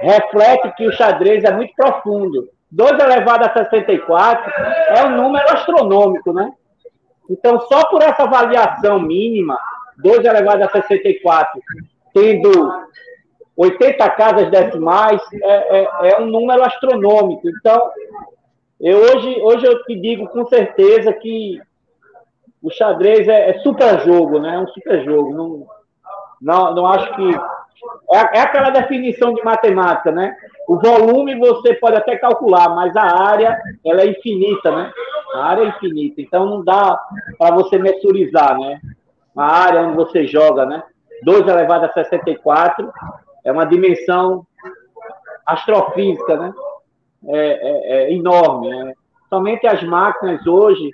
[0.00, 2.48] reflete que o xadrez é muito profundo.
[2.70, 4.52] 2 elevado a 64
[4.88, 6.52] é um número astronômico, né?
[7.30, 9.58] Então, só por essa avaliação mínima,
[9.98, 11.60] 2 elevado a 64,
[12.14, 12.50] tendo
[13.56, 17.48] 80 casas decimais, é, é, é um número astronômico.
[17.48, 17.90] Então,
[18.80, 21.60] eu hoje, hoje eu te digo com certeza que
[22.62, 24.54] o xadrez é, é super jogo, né?
[24.54, 25.34] É um super jogo.
[25.34, 25.66] Não,
[26.40, 27.40] não, não acho que.
[28.10, 30.36] É, é aquela definição de matemática, né?
[30.66, 34.92] O volume você pode até calcular, mas a área ela é infinita, né?
[35.34, 36.20] A área é infinita.
[36.20, 36.98] Então não dá
[37.38, 38.80] para você mensurizar, né?
[39.36, 40.82] A área onde você joga, né?
[41.24, 42.92] 2 elevado a 64
[43.44, 44.46] é uma dimensão
[45.46, 46.52] astrofísica, né?
[47.26, 48.70] É, é, é enorme.
[48.70, 48.94] Né?
[49.28, 50.90] Somente as máquinas hoje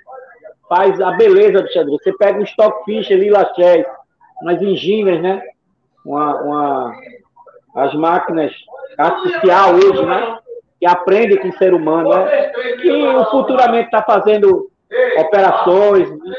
[0.67, 1.97] faz a beleza do xadrez.
[2.01, 3.85] Você pega um Stockfish, Lila Chess,
[4.41, 5.41] umas engenhas, né?
[6.05, 6.95] Uma, uma,
[7.75, 8.51] as máquinas
[8.97, 10.37] artificial hoje, né?
[10.79, 12.49] Que aprendem com o ser humano, né?
[12.81, 14.69] Que futuramente está fazendo
[15.17, 16.35] operações, né?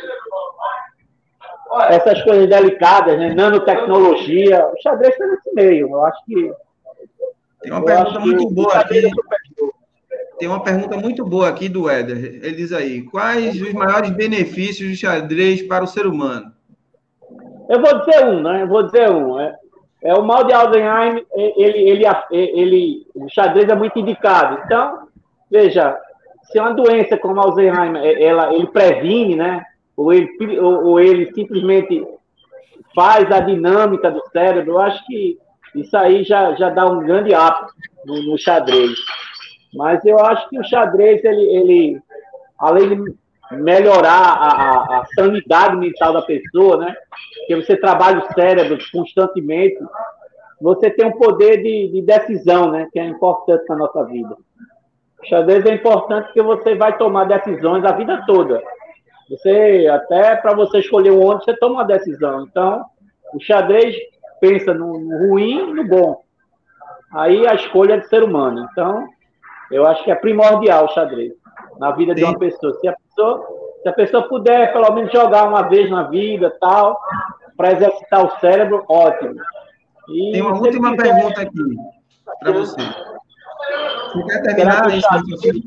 [1.90, 3.34] essas coisas delicadas, né?
[3.34, 4.66] Nanotecnologia.
[4.66, 5.88] O xadrez está nesse meio.
[5.88, 6.52] Eu acho que.
[7.62, 9.10] Tem uma pergunta muito boa aqui.
[10.38, 12.40] Tem uma pergunta muito boa aqui do Éder.
[12.42, 16.52] Ele diz aí: quais os maiores benefícios do xadrez para o ser humano?
[17.68, 18.62] Eu vou dizer um, né?
[18.62, 19.40] Eu vou dizer um.
[19.40, 19.54] É,
[20.02, 24.60] é o mal de Alzheimer, ele, ele, ele, o xadrez é muito indicado.
[24.64, 25.08] Então,
[25.50, 25.98] veja,
[26.44, 29.64] se é uma doença como Alzheimer, é, ela, ele previne, né?
[29.96, 32.06] Ou ele, ou, ou ele simplesmente
[32.94, 35.38] faz a dinâmica do cérebro, eu acho que
[35.74, 37.70] isso aí já, já dá um grande up
[38.04, 38.96] no, no xadrez.
[39.74, 42.02] Mas eu acho que o xadrez, ele, ele
[42.58, 43.14] além de
[43.52, 46.96] melhorar a, a, sanidade mental da pessoa, né?
[47.38, 49.78] Porque você trabalha o cérebro constantemente,
[50.60, 52.88] você tem um poder de, de decisão, né?
[52.92, 54.36] Que é importante na nossa vida.
[55.22, 58.62] O xadrez é importante porque você vai tomar decisões a vida toda.
[59.30, 62.42] Você, até para você escolher um onde, você toma uma decisão.
[62.42, 62.84] Então,
[63.34, 63.94] o xadrez
[64.40, 66.22] pensa no, no ruim e no bom.
[67.12, 68.68] Aí a escolha é do ser humano.
[68.70, 69.06] Então,
[69.70, 71.32] eu acho que é primordial o xadrez
[71.78, 72.20] na vida Sim.
[72.20, 72.74] de uma pessoa.
[72.80, 73.46] Se a pessoa,
[73.82, 77.00] se a pessoa puder, pelo menos, jogar uma vez na vida, tal,
[77.56, 79.34] para exercitar o cérebro, ótimo.
[80.08, 81.02] E Tem uma última quiser...
[81.02, 81.76] pergunta aqui
[82.40, 82.82] para você.
[84.12, 85.62] Você quer terminar Será xadrez...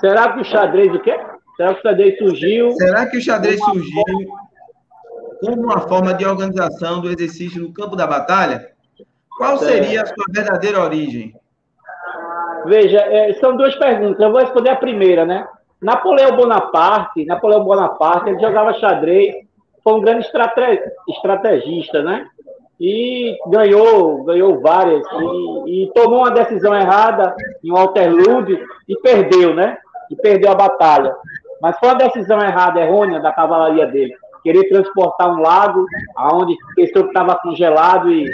[0.00, 1.20] Será que o xadrez o quê?
[1.56, 2.72] Será que o xadrez surgiu?
[2.72, 4.02] Será que o xadrez surgiu
[5.40, 8.72] como uma forma de organização do exercício no campo da batalha?
[9.36, 11.34] Qual seria a sua verdadeira origem?
[12.66, 14.20] Veja, é, são duas perguntas.
[14.20, 15.46] Eu vou responder a primeira, né?
[15.80, 19.34] Napoleão Bonaparte, Napoleão Bonaparte, ele jogava xadrez,
[19.82, 22.26] foi um grande estrate, estrategista, né?
[22.80, 25.04] E ganhou, ganhou várias,
[25.66, 28.44] e, e, tomou uma decisão errada em Waterloo
[28.88, 29.76] e perdeu, né?
[30.10, 31.14] E perdeu a batalha.
[31.60, 34.14] Mas foi uma decisão errada, errônea da cavalaria dele.
[34.42, 35.84] Querer transportar um lago
[36.16, 38.30] aonde pessoa que estava congelado e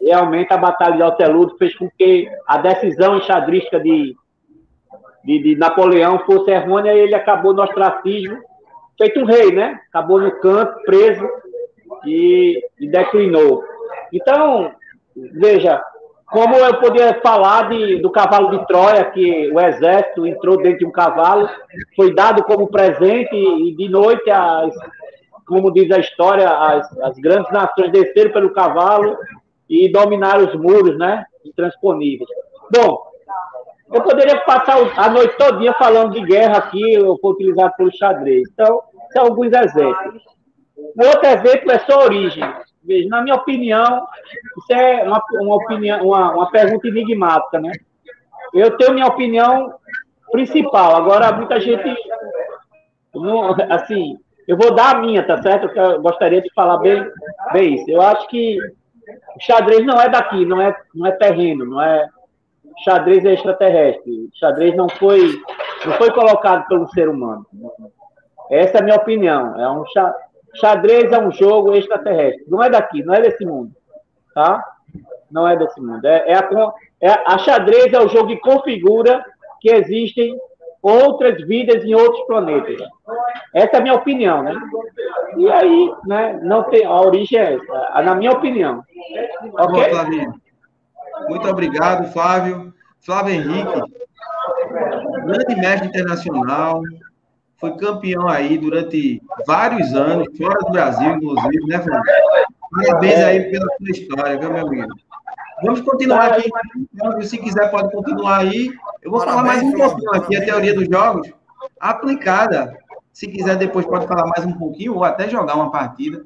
[0.00, 4.16] realmente a Batalha de Alteludo fez com que a decisão enxadrística de,
[5.24, 8.38] de, de, Napoleão fosse errônea e ele acabou no ostracismo,
[8.98, 9.80] feito um rei, né?
[9.88, 11.28] Acabou no canto, preso
[12.04, 13.64] e, e declinou.
[14.12, 14.72] Então,
[15.14, 15.82] veja,
[16.26, 20.86] como eu poderia falar de, do cavalo de Troia, que o exército entrou dentro de
[20.86, 21.48] um cavalo,
[21.94, 24.74] foi dado como presente e de noite, as,
[25.46, 29.16] como diz a história, as, as grandes nações desceram pelo cavalo
[29.68, 31.24] e dominar os muros, né?
[31.44, 32.28] Intransponíveis.
[32.72, 33.02] Bom,
[33.92, 38.48] eu poderia passar a noite todinha falando de guerra aqui, eu vou utilizar pelo xadrez.
[38.52, 40.22] Então, são alguns exemplos.
[40.76, 42.44] Outro exemplo é sua origem.
[42.82, 44.06] Veja, na minha opinião,
[44.58, 47.72] isso é uma, uma, opinião, uma, uma pergunta enigmática, né?
[48.54, 49.74] Eu tenho minha opinião
[50.30, 50.96] principal.
[50.96, 51.94] Agora, muita gente,
[53.14, 55.68] não, assim, eu vou dar a minha, tá certo?
[55.76, 57.04] Eu gostaria de falar bem,
[57.52, 57.90] bem isso.
[57.90, 58.58] Eu acho que
[59.40, 62.08] xadrez não é daqui, não é, não é terreno, não é.
[62.84, 64.28] Xadrez é extraterrestre.
[64.34, 65.40] Xadrez não foi,
[65.84, 67.46] não foi colocado pelo ser humano.
[68.50, 69.58] Essa é a minha opinião.
[69.58, 69.84] É um
[70.54, 72.44] xadrez é um jogo extraterrestre.
[72.48, 73.72] Não é daqui, não é desse mundo,
[74.34, 74.62] tá?
[75.30, 76.04] Não é desse mundo.
[76.04, 76.48] É, é a,
[77.00, 79.24] é, a xadrez é o jogo que configura
[79.60, 80.38] que existem
[80.86, 82.76] outras vidas em outros planetas.
[83.52, 84.54] Essa é a minha opinião, né?
[85.36, 88.82] E aí, né, não tem, a origem é essa, na minha opinião.
[89.54, 89.90] Ok?
[89.90, 90.06] Boa,
[91.28, 92.72] Muito obrigado, Flávio.
[93.00, 93.82] Flávio Henrique,
[95.24, 96.82] grande mestre internacional,
[97.56, 102.02] foi campeão aí durante vários anos, fora do Brasil, inclusive, né, Flávio?
[102.70, 104.92] Parabéns aí pela sua história, viu, meu amigo?
[105.62, 106.50] Vamos continuar aqui.
[107.22, 108.70] Se quiser, pode continuar aí.
[109.02, 111.30] Eu vou Parabéns, falar mais um pouquinho aqui, a teoria dos jogos
[111.80, 112.76] aplicada.
[113.12, 116.24] Se quiser, depois pode falar mais um pouquinho, ou até jogar uma partida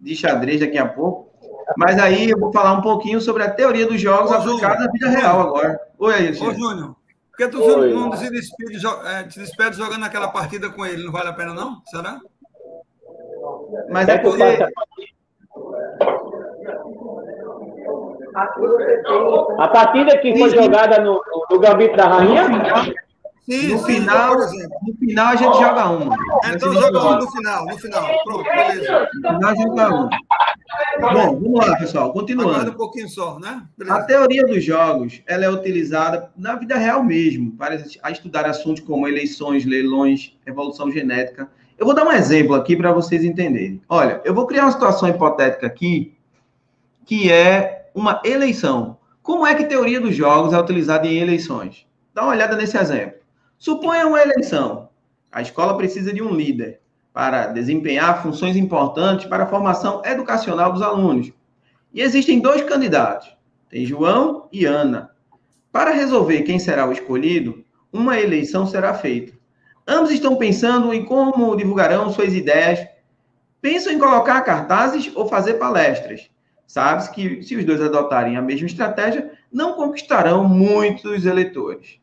[0.00, 1.30] de xadrez daqui a pouco.
[1.76, 4.92] Mas aí eu vou falar um pouquinho sobre a teoria dos jogos Ô, aplicada na
[4.92, 5.80] vida real agora.
[5.98, 6.96] Oi, aí, Ô, Júnior.
[7.30, 7.92] Por que tu Oi.
[7.92, 11.04] não se despede, é, se despede jogando aquela partida com ele?
[11.04, 11.82] Não vale a pena, não?
[11.86, 12.20] Será?
[13.90, 14.42] Mas é porque.
[18.36, 22.94] A partida que foi jogada no, no Gambito da Rainha?
[23.48, 26.16] Sim, no, sim, final, no final a gente joga uma.
[26.44, 28.08] É, então joga uma no final, no final.
[28.24, 29.08] Pronto, beleza.
[29.14, 30.10] No final joga uma.
[31.00, 32.12] Bom, vamos lá, pessoal.
[32.12, 32.50] Continuando.
[32.50, 33.62] Agora um pouquinho só, né?
[33.78, 33.96] Beleza.
[33.96, 37.76] A teoria dos jogos ela é utilizada na vida real mesmo, para
[38.10, 41.48] estudar assuntos como eleições, leilões, evolução genética.
[41.78, 43.80] Eu vou dar um exemplo aqui para vocês entenderem.
[43.88, 46.16] Olha, eu vou criar uma situação hipotética aqui,
[47.04, 48.98] que é uma eleição.
[49.22, 51.86] Como é que teoria dos jogos é utilizada em eleições?
[52.12, 53.20] Dá uma olhada nesse exemplo.
[53.56, 54.90] Suponha uma eleição.
[55.32, 60.82] A escola precisa de um líder para desempenhar funções importantes para a formação educacional dos
[60.82, 61.32] alunos.
[61.94, 63.34] E existem dois candidatos,
[63.70, 65.12] tem João e Ana.
[65.72, 69.32] Para resolver quem será o escolhido, uma eleição será feita.
[69.88, 72.86] Ambos estão pensando em como divulgarão suas ideias.
[73.62, 76.28] Pensam em colocar cartazes ou fazer palestras.
[76.66, 81.98] Sabe-se que se os dois adotarem a mesma estratégia, não conquistarão muitos eleitores.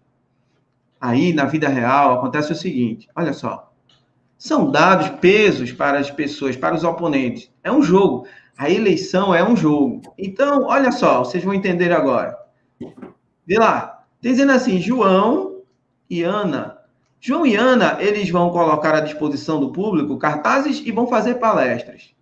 [1.00, 3.72] Aí, na vida real, acontece o seguinte: olha só.
[4.38, 7.52] São dados pesos para as pessoas, para os oponentes.
[7.64, 8.26] É um jogo.
[8.58, 10.02] A eleição é um jogo.
[10.18, 12.38] Então, olha só, vocês vão entender agora.
[13.46, 14.04] Vê lá.
[14.22, 15.62] Dizendo assim, João
[16.10, 16.78] e Ana.
[17.20, 22.14] João e Ana, eles vão colocar à disposição do público cartazes e vão fazer palestras.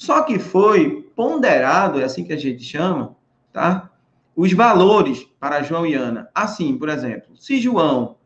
[0.00, 3.14] Só que foi ponderado, é assim que a gente chama,
[3.52, 3.90] tá?
[4.34, 6.30] Os valores para João e Ana.
[6.34, 8.16] Assim, por exemplo, se João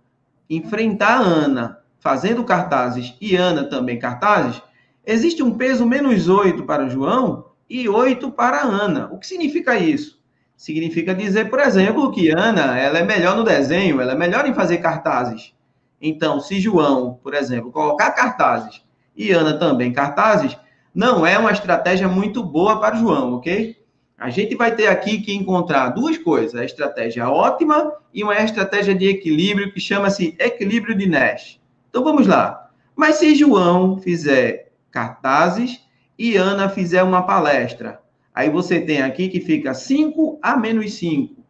[0.48, 4.62] enfrentar Ana fazendo cartazes e Ana também cartazes,
[5.04, 9.08] existe um peso menos 8 para João e 8 para Ana.
[9.10, 10.22] O que significa isso?
[10.56, 14.54] Significa dizer, por exemplo, que Ana ela é melhor no desenho, ela é melhor em
[14.54, 15.52] fazer cartazes.
[16.00, 18.80] Então, se João, por exemplo, colocar cartazes
[19.16, 20.56] e Ana também cartazes,
[20.94, 23.76] não é uma estratégia muito boa para João, ok?
[24.16, 28.94] A gente vai ter aqui que encontrar duas coisas: a estratégia ótima e uma estratégia
[28.94, 31.60] de equilíbrio que chama-se equilíbrio de Nash.
[31.90, 32.70] Então vamos lá.
[32.94, 35.80] Mas se João fizer cartazes
[36.16, 38.00] e Ana fizer uma palestra,
[38.32, 41.42] aí você tem aqui que fica 5 a menos 5.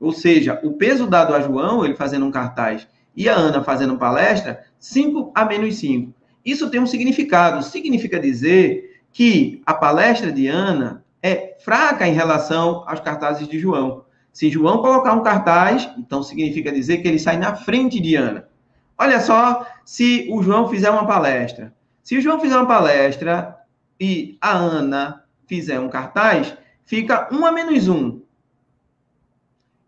[0.00, 2.86] Ou seja, o peso dado a João, ele fazendo um cartaz,
[3.16, 6.12] e a Ana fazendo palestra, 5 a menos 5.
[6.46, 7.60] Isso tem um significado.
[7.64, 14.04] Significa dizer que a palestra de Ana é fraca em relação aos cartazes de João.
[14.32, 18.48] Se João colocar um cartaz, então significa dizer que ele sai na frente de Ana.
[18.96, 21.74] Olha só se o João fizer uma palestra.
[22.02, 23.56] Se o João fizer uma palestra
[23.98, 28.20] e a Ana fizer um cartaz, fica 1 a menos 1.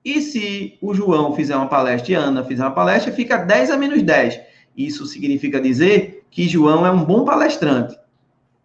[0.04, 3.70] E se o João fizer uma palestra e a Ana fizer uma palestra, fica 10
[3.70, 4.40] a menos 10.
[4.76, 7.98] Isso significa dizer que João é um bom palestrante.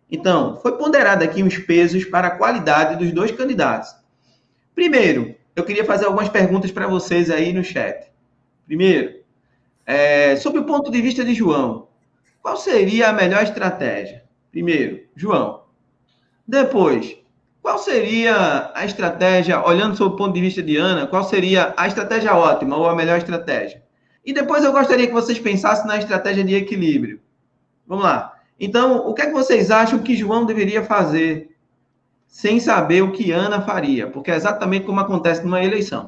[0.10, 3.96] Então, foi ponderado aqui os pesos para a qualidade dos dois candidatos.
[4.76, 8.12] Primeiro, eu queria fazer algumas perguntas para vocês aí no chat.
[8.66, 9.24] Primeiro,
[9.86, 11.88] é, sobre o ponto de vista de João,
[12.42, 14.24] qual seria a melhor estratégia?
[14.52, 15.64] Primeiro, João.
[16.48, 17.18] Depois,
[17.62, 21.88] qual seria a estratégia, olhando sob o ponto de vista de Ana, qual seria a
[21.88, 23.82] estratégia ótima ou a melhor estratégia?
[24.26, 27.22] E depois eu gostaria que vocês pensassem na estratégia de equilíbrio.
[27.88, 28.34] Vamos lá.
[28.60, 31.52] Então, o que é que vocês acham que João deveria fazer
[32.28, 34.08] sem saber o que Ana faria?
[34.08, 36.08] Porque é exatamente como acontece numa eleição.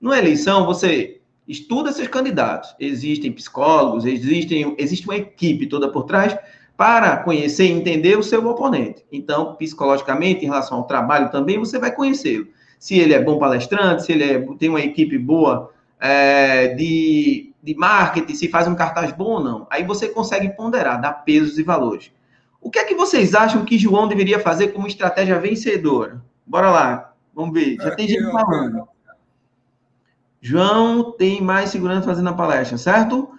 [0.00, 2.74] Numa eleição, você estuda seus candidatos.
[2.78, 6.36] Existem psicólogos, existem, existe uma equipe toda por trás
[6.76, 9.04] para conhecer e entender o seu oponente.
[9.10, 12.48] Então, psicologicamente, em relação ao trabalho também, você vai conhecê-lo.
[12.78, 17.74] Se ele é bom palestrante, se ele é, tem uma equipe boa é, de de
[17.74, 19.66] marketing, se faz um cartaz bom ou não.
[19.68, 22.12] Aí você consegue ponderar, dar pesos e valores.
[22.60, 26.24] O que é que vocês acham que João deveria fazer como estratégia vencedora?
[26.46, 27.76] Bora lá, vamos ver.
[27.76, 28.88] Já tem gente falando.
[30.40, 33.30] João tem mais segurança fazendo a palestra, certo?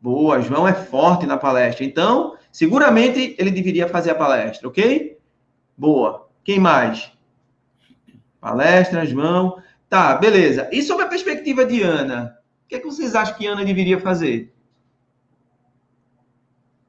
[0.00, 1.84] Boa, João é forte na palestra.
[1.84, 5.18] Então, Seguramente ele deveria fazer a palestra, ok?
[5.76, 6.28] Boa.
[6.44, 7.10] Quem mais?
[8.40, 9.60] Palestra, João.
[9.88, 10.68] Tá, beleza.
[10.70, 12.38] E sobre a perspectiva de Ana?
[12.64, 14.52] O que, é que vocês acham que Ana deveria fazer?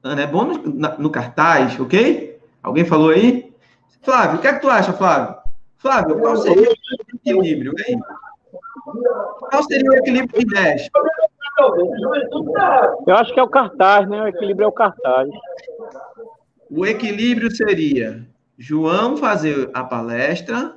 [0.02, 2.38] Ana é bom no, no cartaz, ok?
[2.62, 3.52] Alguém falou aí?
[4.02, 5.36] Flávio, o que é que tu acha, Flávio?
[5.78, 8.00] Flávio, qual seria o equilíbrio, hein?
[9.50, 10.88] Qual seria o equilíbrio de Nash?
[13.06, 14.22] Eu acho que é o cartaz, né?
[14.22, 15.28] O equilíbrio é o cartaz.
[16.70, 18.26] O equilíbrio seria
[18.58, 20.74] João fazer a palestra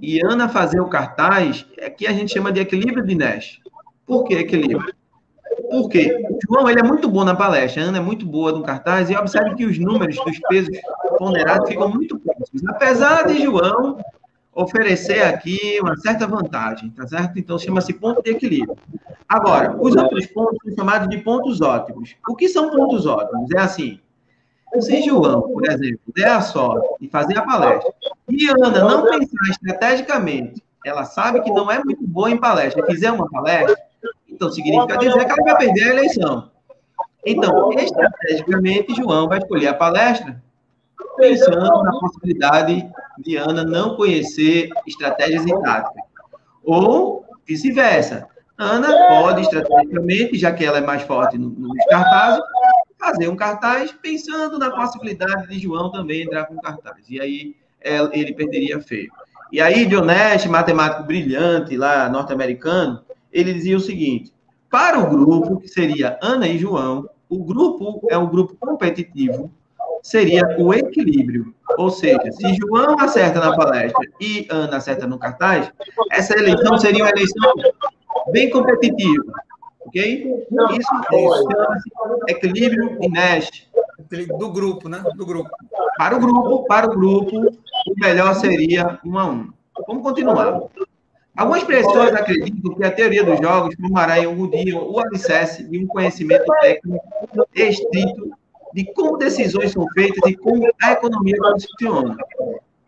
[0.00, 3.60] e Ana fazer o cartaz, é que a gente chama de equilíbrio de Nash.
[4.06, 4.94] Por que equilíbrio?
[5.70, 8.62] Porque o João ele é muito bom na palestra, a Ana é muito boa no
[8.62, 10.78] cartaz, e observe que os números dos pesos
[11.18, 12.66] ponderados ficam muito próximos.
[12.68, 13.98] Apesar de João
[14.54, 17.38] oferecer aqui uma certa vantagem, tá certo?
[17.38, 18.76] Então chama-se ponto de equilíbrio.
[19.28, 22.14] Agora, os outros pontos são chamados de pontos ótimos.
[22.28, 23.50] O que são pontos ótimos?
[23.52, 23.98] É assim,
[24.80, 27.92] se João, por exemplo, der a sorte de fazer a palestra
[28.28, 33.10] e Ana não pensar estrategicamente, ela sabe que não é muito boa em palestra, fizer
[33.10, 33.76] uma palestra,
[34.28, 36.50] então significa dizer que ela vai perder a eleição.
[37.24, 40.42] Então, estrategicamente, João vai escolher a palestra
[41.16, 46.02] pensando na possibilidade de Ana não conhecer estratégias e táticas.
[46.64, 48.28] Ou vice-versa.
[48.58, 52.42] Ana pode, estrategicamente, já que ela é mais forte nos cartazes,
[52.98, 57.08] fazer um cartaz pensando na possibilidade de João também entrar com cartaz.
[57.08, 57.56] E aí
[58.12, 59.10] ele perderia feio.
[59.52, 64.32] E aí, Dionete, matemático brilhante lá, norte-americano, ele dizia o seguinte:
[64.70, 69.52] para o grupo, que seria Ana e João, o grupo é um grupo competitivo,
[70.02, 71.54] seria o equilíbrio.
[71.76, 75.70] Ou seja, se João acerta na palestra e Ana acerta no cartaz,
[76.10, 77.52] essa eleição seria uma eleição
[78.32, 79.32] bem competitiva.
[79.84, 80.46] Ok?
[80.78, 81.88] Isso, chama-se
[82.28, 83.68] equilíbrio Nash.
[84.38, 85.02] Do grupo, né?
[85.14, 85.50] Do grupo.
[85.96, 89.52] Para o grupo, para o grupo, o melhor seria um a um.
[89.86, 90.60] Vamos continuar.
[91.36, 95.78] Algumas pessoas acreditam que a teoria dos jogos formará em algum dia o alicerce de
[95.78, 97.02] um conhecimento técnico
[97.54, 98.30] estrito
[98.74, 102.16] de como decisões são feitas e como a economia funciona.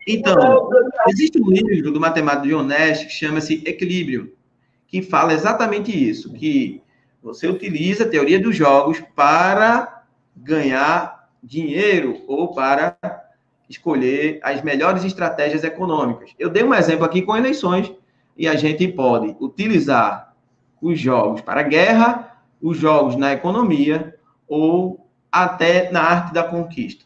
[0.07, 0.69] Então,
[1.07, 4.35] existe um livro do matemático John Nash que chama-se Equilíbrio,
[4.87, 6.81] que fala exatamente isso, que
[7.21, 10.03] você utiliza a teoria dos jogos para
[10.35, 12.95] ganhar dinheiro ou para
[13.69, 16.31] escolher as melhores estratégias econômicas.
[16.37, 17.91] Eu dei um exemplo aqui com eleições
[18.37, 20.33] e a gente pode utilizar
[20.81, 24.15] os jogos para guerra, os jogos na economia
[24.47, 27.05] ou até na arte da conquista.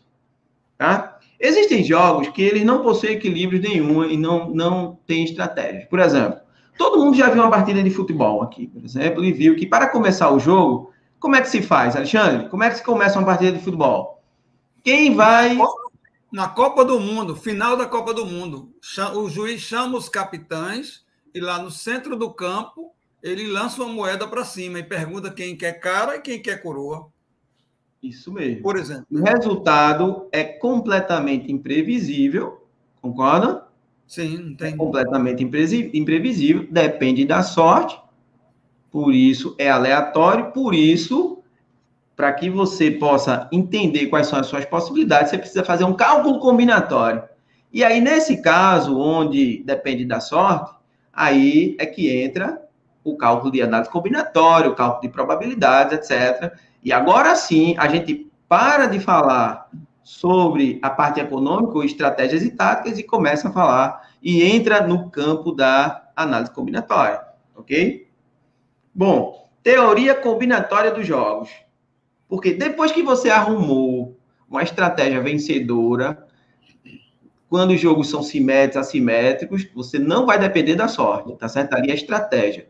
[0.78, 1.18] Tá?
[1.40, 5.86] Existem jogos que eles não possuem equilíbrio nenhum e não, não têm estratégias.
[5.86, 6.40] Por exemplo,
[6.80, 9.90] Todo mundo já viu uma partida de futebol aqui, por exemplo, e viu que para
[9.90, 12.48] começar o jogo, como é que se faz, Alexandre?
[12.48, 14.24] Como é que se começa uma partida de futebol?
[14.82, 15.58] Quem vai.
[16.32, 18.72] Na Copa do Mundo, final da Copa do Mundo,
[19.16, 21.04] o juiz chama os capitães
[21.34, 25.56] e lá no centro do campo ele lança uma moeda para cima e pergunta quem
[25.56, 27.08] quer cara e quem quer coroa.
[28.02, 28.62] Isso mesmo.
[28.62, 29.06] Por exemplo.
[29.12, 32.66] O resultado é completamente imprevisível,
[33.02, 33.68] concorda?
[34.08, 34.74] Sim, não tem.
[34.74, 38.00] É completamente imprevisível, depende da sorte,
[38.92, 41.39] por isso é aleatório, por isso,
[42.20, 46.38] para que você possa entender quais são as suas possibilidades, você precisa fazer um cálculo
[46.40, 47.24] combinatório.
[47.72, 50.76] E aí, nesse caso, onde depende da sorte,
[51.14, 52.62] aí é que entra
[53.06, 56.52] o cálculo de análise combinatória, o cálculo de probabilidades, etc.
[56.84, 59.70] E agora sim, a gente para de falar
[60.04, 65.54] sobre a parte econômica, estratégias e táticas, e começa a falar e entra no campo
[65.54, 67.22] da análise combinatória,
[67.56, 68.10] ok?
[68.94, 71.50] Bom, teoria combinatória dos jogos.
[72.30, 74.18] Porque depois que você arrumou
[74.50, 76.26] uma estratégia vencedora,
[77.50, 81.74] quando os jogos são simétricos, assimétricos, você não vai depender da sorte, tá certo?
[81.74, 82.68] Ali é a estratégia.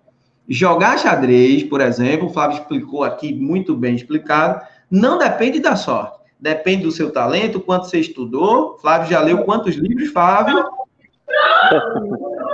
[0.47, 6.20] Jogar xadrez, por exemplo, o Flávio explicou aqui muito bem explicado, não depende da sorte
[6.39, 8.78] depende do seu talento, quanto você estudou.
[8.78, 10.64] Flávio já leu quantos livros, Flávio?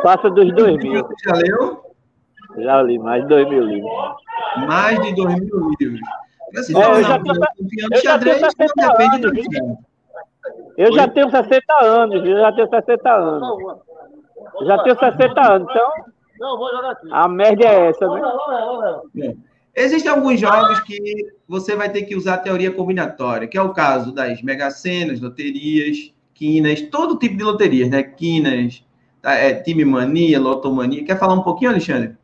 [0.01, 1.05] Passa dos dois mil.
[1.05, 1.85] Você já leu?
[2.57, 3.91] Já li mais de dois mil livros.
[4.67, 5.99] Mais de dois mil livros.
[6.57, 7.35] Assim, é, eu, já tenho,
[7.91, 9.47] eu já tenho 60 anos.
[10.77, 13.77] Eu já tenho 60 anos, eu já tenho 60 anos.
[14.63, 15.91] Já tenho 60 anos, então.
[16.39, 17.07] Não, vou jogar aqui.
[17.11, 18.21] A média é essa, né?
[19.21, 19.35] É.
[19.75, 23.73] Existem alguns jogos que você vai ter que usar a teoria combinatória, que é o
[23.73, 28.03] caso das megacenas, loterias, quinas, todo tipo de loterias, né?
[28.03, 28.83] Quinas,
[29.21, 31.03] tá, é, time mania, lotomania.
[31.03, 32.15] Quer falar um pouquinho, Alexandre?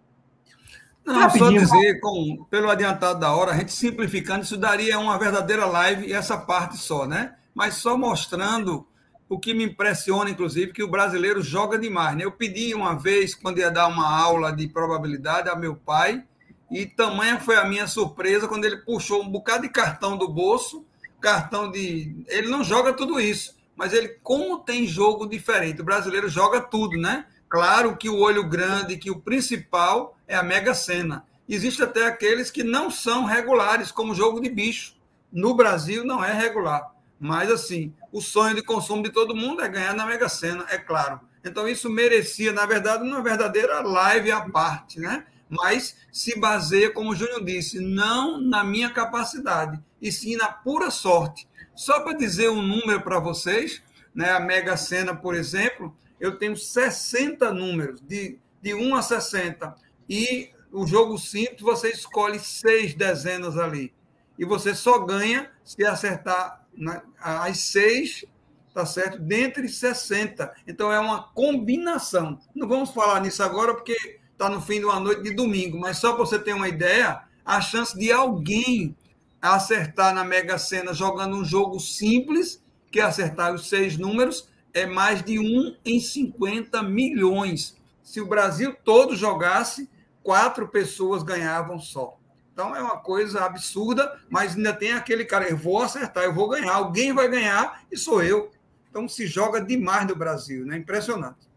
[1.06, 1.68] Não, Rapidinho.
[1.68, 6.08] só dizer, com, pelo adiantado da hora, a gente simplificando, isso daria uma verdadeira live
[6.08, 7.36] e essa parte só, né?
[7.54, 8.86] Mas só mostrando
[9.28, 12.18] o que me impressiona, inclusive, que o brasileiro joga demais.
[12.18, 12.26] Né?
[12.26, 16.24] Eu pedi uma vez, quando ia dar uma aula de probabilidade a meu pai,
[16.70, 20.86] e tamanha foi a minha surpresa quando ele puxou um bocado de cartão do bolso,
[21.20, 22.24] cartão de.
[22.28, 26.98] Ele não joga tudo isso, mas ele, como tem jogo diferente, o brasileiro joga tudo,
[26.98, 27.26] né?
[27.52, 31.26] Claro que o olho grande, que o principal é a Mega Sena.
[31.50, 34.96] Existe até aqueles que não são regulares, como jogo de bicho.
[35.30, 36.94] No Brasil não é regular.
[37.20, 40.78] Mas, assim, o sonho de consumo de todo mundo é ganhar na Mega Sena, é
[40.78, 41.20] claro.
[41.44, 45.26] Então, isso merecia, na verdade, uma verdadeira live à parte, né?
[45.50, 50.90] Mas se baseia, como o Júnior disse, não na minha capacidade, e sim na pura
[50.90, 51.50] sorte.
[51.76, 53.84] Só para dizer um número para vocês,
[54.16, 54.32] né?
[54.32, 59.76] a Mega Sena, por exemplo, eu tenho 60 números, de, de 1 a 60.
[60.08, 63.92] E o jogo simples, você escolhe seis dezenas ali.
[64.38, 68.24] E você só ganha se acertar na, as seis,
[68.72, 69.18] tá certo?
[69.18, 70.54] Dentre 60.
[70.68, 72.40] Então é uma combinação.
[72.56, 75.98] Não vamos falar nisso agora, porque está no fim de uma noite de domingo, mas
[75.98, 78.96] só para você ter uma ideia, a chance de alguém
[79.42, 84.86] acertar na Mega Sena jogando um jogo simples, que é acertar os seis números, é
[84.86, 87.76] mais de 1 em 50 milhões.
[88.04, 89.90] Se o Brasil todo jogasse,
[90.24, 92.18] quatro pessoas ganhavam só.
[92.54, 96.50] Então é uma coisa absurda, mas ainda tem aquele cara, eu vou acertar, eu vou
[96.50, 98.52] ganhar, alguém vai ganhar e sou eu.
[98.90, 100.78] Então se joga demais no Brasil, né?
[100.78, 101.50] Impressionante.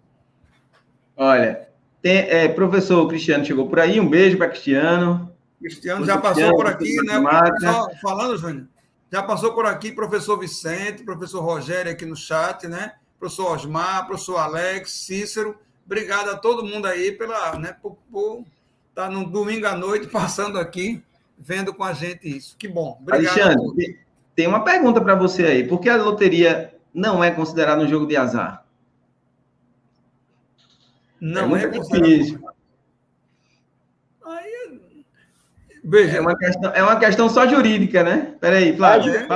[1.16, 1.68] Olha,
[2.00, 5.32] tem, é, professor Cristiano chegou por aí, um beijo para Cristiano.
[5.58, 7.20] Cristiano já passou por aqui, né?
[7.60, 8.66] Só falando, Júnior,
[9.10, 12.92] já passou por aqui professor Vicente, professor Rogério aqui no chat, né?
[13.24, 15.58] Professor Osmar, professor Alex, Cícero.
[15.86, 18.44] Obrigado a todo mundo aí pela, né, por, por
[18.90, 21.02] estar tá no domingo à noite passando aqui,
[21.38, 22.54] vendo com a gente isso.
[22.58, 22.98] Que bom.
[23.00, 23.40] Obrigado.
[23.40, 23.98] Alexandre,
[24.36, 25.66] tem uma pergunta para você aí.
[25.66, 28.62] Por que a loteria não é considerada um jogo de azar?
[31.18, 32.38] Não é, é difícil.
[34.22, 34.80] Aí,
[35.82, 38.34] Veja, é uma, questão, é uma questão só jurídica, né?
[38.38, 39.14] Peraí, Flávio.
[39.14, 39.28] É, é,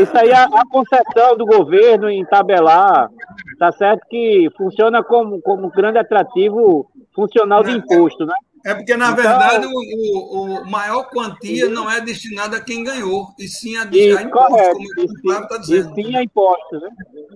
[0.00, 3.10] isso aí, a, a concessão do governo em tabelar,
[3.58, 8.34] tá certo que funciona como, como grande atrativo funcional de é, imposto, né?
[8.64, 13.34] É porque, na então, verdade, o, o, maior quantia não é destinada a quem ganhou,
[13.38, 16.00] e sim a, isso, a impostos, correto, como o Flávio está dizendo.
[16.00, 16.88] E sim a impostos, né?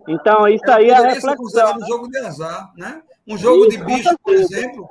[0.09, 1.77] Então, isso é, aí é a reflexão.
[1.79, 3.03] um jogo de azar, né?
[3.27, 4.89] Um jogo isso, de bicho, por exemplo,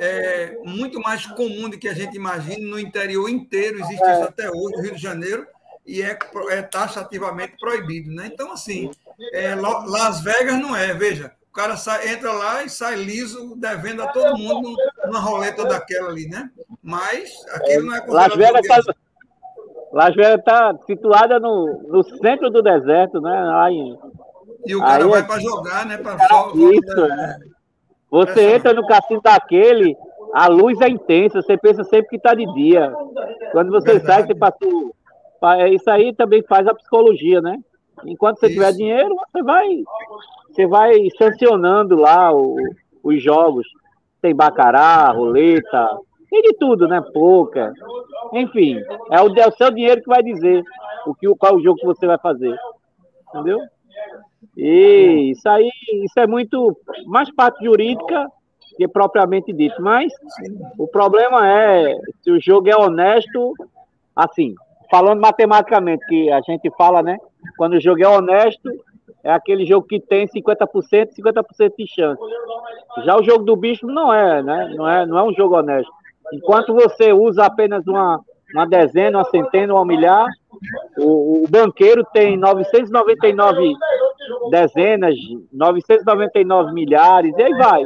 [0.00, 4.12] é muito mais comum do que a gente imagina no interior inteiro, existe é.
[4.14, 5.46] isso até hoje, no Rio de Janeiro,
[5.86, 6.18] e é,
[6.50, 8.10] é taxativamente proibido.
[8.10, 8.30] Né?
[8.32, 8.90] Então, assim,
[9.32, 14.02] é, Las Vegas não é, veja, o cara sai, entra lá e sai liso, devendo
[14.02, 14.74] a todo mundo
[15.04, 16.50] numa roleta daquela ali, né?
[16.82, 18.94] Mas aquilo não é Las Vegas está
[19.92, 23.52] Las Vegas está situada no, no centro do deserto, né?
[23.62, 23.96] Aí,
[24.66, 25.96] e o cara aí, vai para jogar, né?
[25.96, 27.38] Para isso, né?
[28.10, 29.96] Você entra no cassino daquele,
[30.32, 32.92] a luz é intensa, você pensa sempre que está de dia.
[33.52, 34.06] Quando você Verdade.
[34.06, 35.03] sai, você passou é,
[35.72, 37.58] isso aí também faz a psicologia, né?
[38.04, 38.54] Enquanto você Isso.
[38.54, 39.84] tiver dinheiro, você vai,
[40.48, 42.56] você vai sancionando lá o,
[43.02, 43.66] os jogos.
[44.20, 45.98] Tem bacará, roleta,
[46.30, 47.02] tem de tudo, né?
[47.12, 47.72] Pouca.
[48.32, 48.80] Enfim,
[49.10, 50.64] é o, é o seu dinheiro que vai dizer
[51.06, 52.56] o que, qual o jogo que você vai fazer.
[53.28, 53.60] Entendeu?
[54.56, 55.70] E isso aí,
[56.04, 56.76] isso é muito
[57.06, 58.28] mais parte jurídica
[58.76, 59.80] que propriamente dito.
[59.80, 60.12] Mas
[60.78, 63.54] o problema é se o jogo é honesto,
[64.16, 64.54] assim,
[64.90, 67.18] falando matematicamente, que a gente fala, né?
[67.56, 68.70] Quando o jogo é honesto,
[69.22, 72.22] é aquele jogo que tem 50%, 50% de chance.
[73.04, 74.74] Já o jogo do bicho não é, né?
[74.76, 75.90] Não é, não é um jogo honesto.
[76.32, 78.20] Enquanto você usa apenas uma,
[78.54, 80.26] uma dezena, uma centena, um milhar,
[80.98, 83.74] o, o banqueiro tem 999
[84.50, 85.14] dezenas,
[85.52, 87.82] 999 milhares, e aí vai.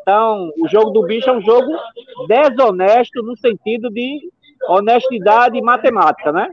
[0.00, 1.70] Então, o jogo do bicho é um jogo
[2.26, 4.30] desonesto no sentido de
[4.68, 6.50] honestidade matemática, né?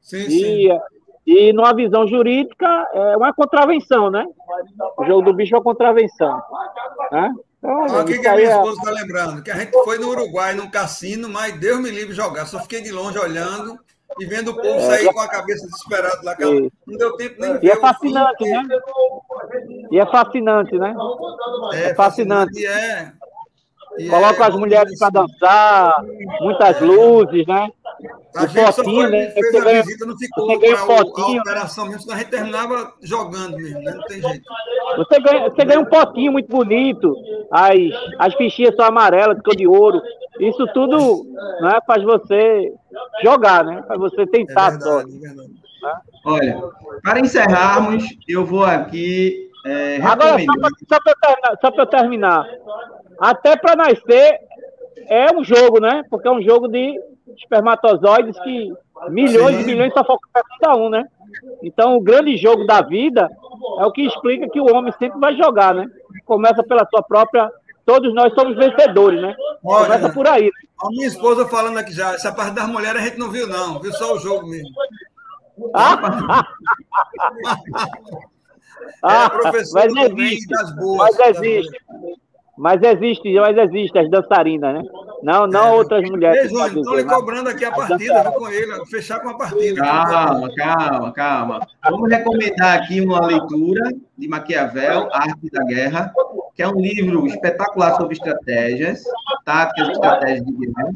[0.00, 0.80] Sim, e, sim.
[1.26, 4.26] E numa visão jurídica, é uma contravenção, né?
[4.98, 6.42] O jogo do bicho é uma contravenção.
[7.12, 7.32] Né?
[7.58, 9.42] Então, o que, que a minha é esposa está lembrando?
[9.42, 12.46] Que a gente foi no Uruguai, num cassino, mas Deus me livre jogar.
[12.46, 13.78] Só fiquei de longe olhando
[14.18, 16.34] e vendo o povo é, sair com a cabeça desesperada lá.
[16.86, 18.62] Não deu tempo nem E é fascinante, né?
[19.90, 20.94] E é fascinante, né?
[21.74, 22.58] É, é fascinante.
[22.58, 23.12] E é,
[24.08, 26.04] Coloca é, as mulheres para dançar,
[26.40, 27.68] muitas luzes, né?
[28.36, 29.30] A gente só foi, né?
[29.30, 31.40] fez a ganha, visita, não ficou para a né?
[31.40, 33.92] operação mesmo, senão a gente terminava jogando mesmo, né?
[33.92, 34.44] Não tem jeito.
[34.96, 37.14] Você ganha, você ganha um potinho muito bonito,
[37.50, 37.78] as,
[38.18, 40.00] as fichinhas são amarelas, ficam de ouro.
[40.38, 41.24] Isso tudo
[41.60, 42.72] né, faz você
[43.22, 43.82] jogar, né?
[43.86, 44.68] Faz você tentar.
[44.68, 45.50] É verdade, é verdade.
[45.82, 45.92] Né?
[46.24, 46.62] Olha,
[47.02, 49.50] para encerrarmos, eu vou aqui.
[49.66, 50.38] É, Agora,
[51.60, 52.46] só para eu, terminar,
[53.20, 54.40] até para nascer
[55.08, 56.02] é um jogo, né?
[56.08, 56.98] Porque é um jogo de
[57.36, 58.72] espermatozoides que
[59.08, 61.04] milhões e milhões só focam cada um, né?
[61.62, 63.30] Então, o grande jogo da vida
[63.78, 65.86] é o que explica que o homem sempre vai jogar, né?
[66.24, 67.50] Começa pela sua própria.
[67.84, 69.34] Todos nós somos vencedores, né?
[69.64, 70.44] Olha, Começa por aí.
[70.44, 70.50] Né?
[70.82, 73.80] A minha esposa falando aqui já, essa parte das mulheres a gente não viu, não,
[73.80, 74.70] viu só o jogo mesmo.
[75.74, 76.42] Ah,
[79.02, 80.54] ah mas existe,
[80.96, 81.78] mas existe.
[82.60, 84.82] Mas existe, mas existe as dançarinas, né?
[85.22, 85.72] Não, não é.
[85.72, 86.52] outras mulheres.
[86.52, 89.80] Estão lhe cobrando aqui a partida, viu, com ele, fechar com a partida.
[89.80, 91.66] Calma, calma, calma.
[91.88, 96.12] Vamos recomendar aqui uma leitura de Maquiavel, Arte da Guerra,
[96.54, 99.04] que é um livro espetacular sobre estratégias,
[99.46, 100.92] táticas e estratégias de guerra.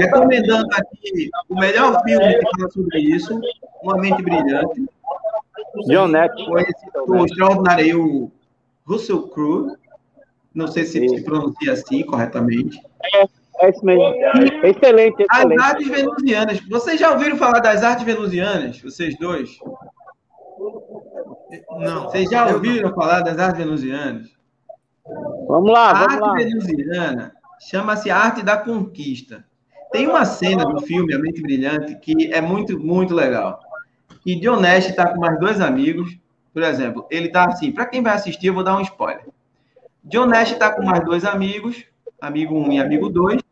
[0.00, 3.40] Recomendando aqui o melhor filme que fala sobre isso,
[3.80, 4.86] Uma Mente Brilhante.
[5.86, 6.34] John Net.
[7.06, 8.32] O extraordinário
[8.84, 9.76] Russell Crowe
[10.58, 12.80] não sei se se pronuncia assim corretamente.
[13.14, 13.22] É,
[13.60, 14.02] é isso mesmo.
[14.64, 15.60] Excelente, excelente.
[15.60, 16.60] As artes venusianas.
[16.68, 19.56] Vocês já ouviram falar das artes venusianas, vocês dois?
[21.78, 22.02] Não.
[22.04, 24.28] Vocês já ouviram falar das artes venusianas?
[25.46, 29.44] Vamos lá, vamos A arte venusiana chama-se Arte da Conquista.
[29.92, 33.60] Tem uma cena do filme A Mente Brilhante que é muito, muito legal.
[34.26, 36.18] E Nash está com mais dois amigos.
[36.52, 39.24] Por exemplo, ele está assim, para quem vai assistir, eu vou dar um spoiler.
[40.08, 41.84] John Nash está com mais dois amigos,
[42.20, 43.42] amigo 1 um e amigo 2,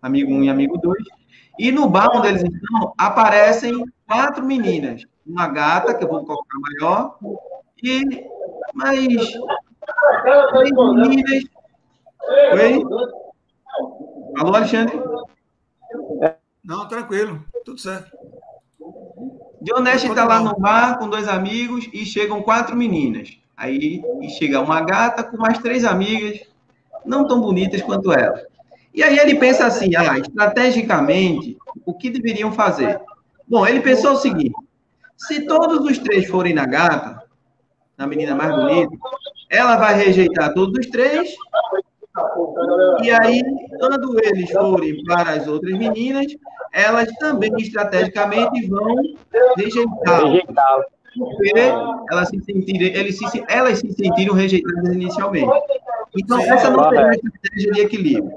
[0.00, 1.04] amigo 1 um e amigo 2,
[1.58, 5.04] e no bar onde eles estão, aparecem quatro meninas.
[5.24, 7.18] Uma gata, que eu vou colocar maior,
[7.80, 8.26] e
[8.74, 9.06] mais
[10.52, 11.44] três meninas.
[12.52, 12.82] Oi?
[14.38, 15.00] Alô, Alexandre?
[16.64, 18.10] Não, tranquilo, tudo certo.
[19.60, 23.41] John Nash está lá no bar com dois amigos e chegam quatro meninas.
[23.62, 24.02] Aí
[24.36, 26.40] chega uma gata com mais três amigas,
[27.06, 28.42] não tão bonitas quanto ela.
[28.92, 31.56] E aí ele pensa assim, ah, estrategicamente,
[31.86, 33.00] o que deveriam fazer?
[33.46, 34.52] Bom, ele pensou o seguinte:
[35.16, 37.22] se todos os três forem na gata,
[37.96, 38.96] na menina mais bonita,
[39.48, 41.32] ela vai rejeitar todos os três.
[43.00, 43.40] E aí,
[43.78, 46.26] quando eles forem para as outras meninas,
[46.72, 48.96] elas também estrategicamente vão
[49.56, 50.24] rejeitar
[51.16, 51.52] porque
[52.10, 55.50] elas se sentiram, eles se, elas se sentiram rejeitadas inicialmente.
[56.16, 58.32] Então, essa não seria uma estratégia de equilíbrio.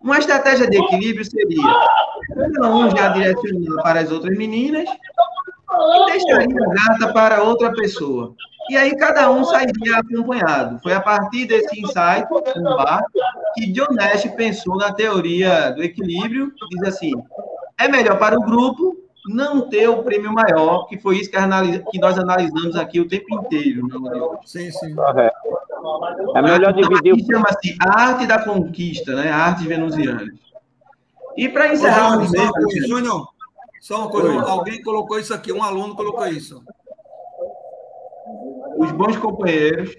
[0.00, 1.86] Uma estratégia de equilíbrio seria
[2.34, 8.34] cada um já direcionando para as outras meninas e deixaria a gata para outra pessoa.
[8.70, 10.80] E aí cada um sairia acompanhado.
[10.82, 12.26] Foi a partir desse insight
[12.56, 13.04] no bar
[13.54, 17.12] que Nash pensou na teoria do equilíbrio, que diz assim:
[17.78, 18.96] é melhor para o grupo
[19.26, 23.08] não ter o prêmio maior, que foi isso que, analisa, que nós analisamos aqui o
[23.08, 23.86] tempo inteiro.
[23.86, 24.94] Né, sim, sim.
[24.94, 25.36] Correto.
[26.34, 27.12] É melhor então, dividir.
[27.12, 29.30] Aqui chama-se Arte da Conquista, né?
[29.30, 30.32] Arte venusiana.
[31.36, 32.18] E para encerrar.
[32.18, 33.28] Ô, Júnior, só, Júnior,
[33.80, 34.50] só uma coisa: Oi.
[34.50, 36.62] alguém colocou isso aqui, um aluno colocou isso.
[38.76, 39.94] Os bons companheiros.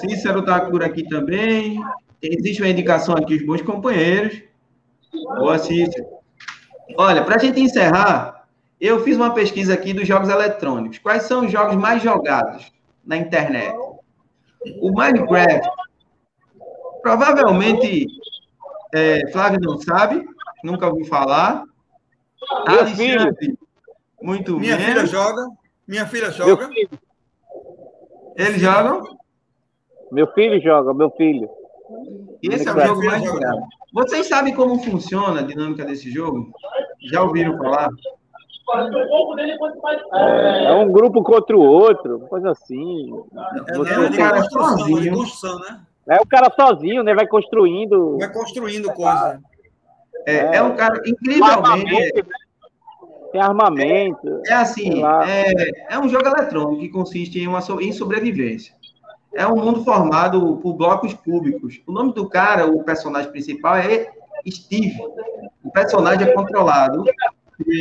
[0.00, 1.80] Cícero está por aqui também.
[2.20, 4.42] Existe uma indicação aqui, os bons companheiros.
[5.38, 6.17] Boa, Cícero.
[6.96, 8.46] Olha, para a gente encerrar,
[8.80, 10.98] eu fiz uma pesquisa aqui dos jogos eletrônicos.
[10.98, 12.72] Quais são os jogos mais jogados
[13.04, 13.74] na internet?
[14.80, 15.68] O Minecraft.
[17.02, 18.06] Provavelmente,
[18.94, 20.24] é, Flávio não sabe,
[20.64, 21.64] nunca ouviu falar.
[22.68, 23.58] Meu Alexandre, filho.
[24.22, 24.86] muito Minha bem.
[24.86, 25.48] filha joga.
[25.86, 26.68] Minha filha joga.
[28.36, 29.02] Eles jogam?
[30.12, 31.48] Meu filho joga, meu filho.
[32.42, 33.62] Esse é o jogo mais jogado.
[33.92, 36.52] Vocês sabem como funciona a dinâmica desse jogo?
[37.10, 37.88] Já ouviram falar?
[40.12, 43.10] É, é um grupo contra o outro, coisa assim.
[43.66, 45.16] É, Você é, um cara sozinho.
[45.16, 45.80] né?
[46.08, 47.14] É o cara sozinho, né?
[47.14, 48.18] Vai construindo.
[48.18, 49.40] Vai construindo coisa.
[50.26, 52.24] É, é, é um cara incrivelmente.
[53.32, 54.42] Tem armamento.
[54.46, 58.77] É, é assim, é, é um jogo eletrônico que consiste em, uma, em sobrevivência
[59.34, 61.80] é um mundo formado por blocos cúbicos.
[61.86, 64.10] O nome do cara, o personagem principal, é
[64.48, 64.96] Steve.
[65.62, 67.04] O personagem é controlado.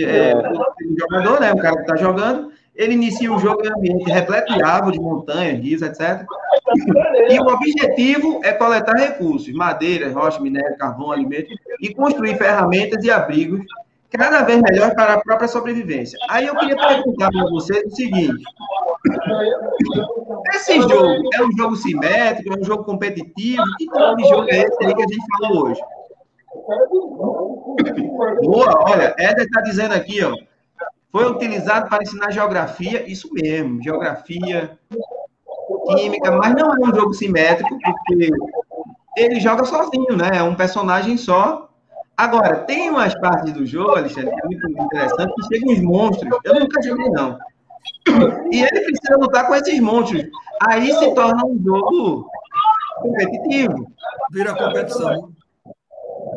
[0.05, 4.11] É, o jogador, né, o cara que está jogando, ele inicia o jogo em ambiente
[4.11, 6.25] repleto de árvores, montanhas, rios, etc.
[7.29, 11.49] E o objetivo é coletar recursos, madeira, rocha, minério, carvão, alimento,
[11.81, 13.65] e construir ferramentas e abrigos
[14.11, 16.17] cada vez melhor para a própria sobrevivência.
[16.29, 18.43] Aí eu queria perguntar para vocês o seguinte:
[20.53, 23.63] esse jogo é um jogo simétrico, é um jogo competitivo?
[23.77, 25.81] Que tipo de jogo é esse aí que a gente falou hoje?
[28.43, 30.33] Boa, olha, Éder está dizendo aqui, ó.
[31.11, 34.77] Foi utilizado para ensinar geografia, isso mesmo, geografia,
[35.87, 38.29] química, mas não é um jogo simétrico, porque
[39.15, 40.31] ele joga sozinho, né?
[40.35, 41.69] É um personagem só.
[42.15, 46.39] Agora, tem umas partes do jogo, Alexandre, que é muito interessante, que chegam os monstros.
[46.43, 47.37] Eu nunca joguei, não.
[48.51, 50.23] E ele precisa lutar com esses monstros.
[50.61, 52.29] Aí se torna um jogo
[53.01, 53.91] competitivo.
[54.31, 55.31] Vira competição.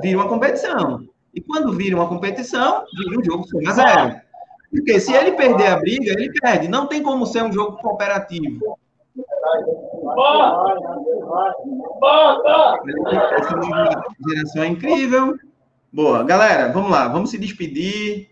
[0.03, 1.05] Vira uma competição.
[1.35, 4.21] E quando vira uma competição, vira um jogo soma zero.
[4.71, 6.69] Porque se ele perder a briga, ele perde.
[6.69, 8.79] Não tem como ser um jogo cooperativo.
[13.37, 13.61] Essa
[14.29, 15.37] geração é incrível.
[15.93, 16.23] Boa.
[16.23, 17.09] Galera, vamos lá.
[17.09, 18.29] Vamos se despedir.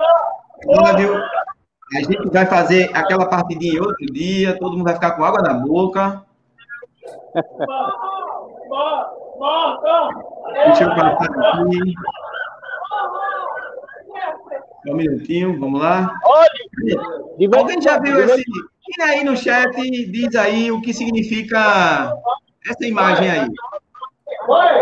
[1.97, 4.59] A gente vai fazer aquela partidinha outro dia.
[4.59, 6.23] Todo mundo vai ficar com água na boca.
[10.67, 11.95] Deixa eu passar aqui.
[14.87, 16.13] Um minutinho, vamos lá.
[17.57, 18.45] Alguém já viu esse.
[18.45, 19.75] Quem aí no chat
[20.11, 22.13] diz aí o que significa
[22.67, 23.49] essa imagem aí?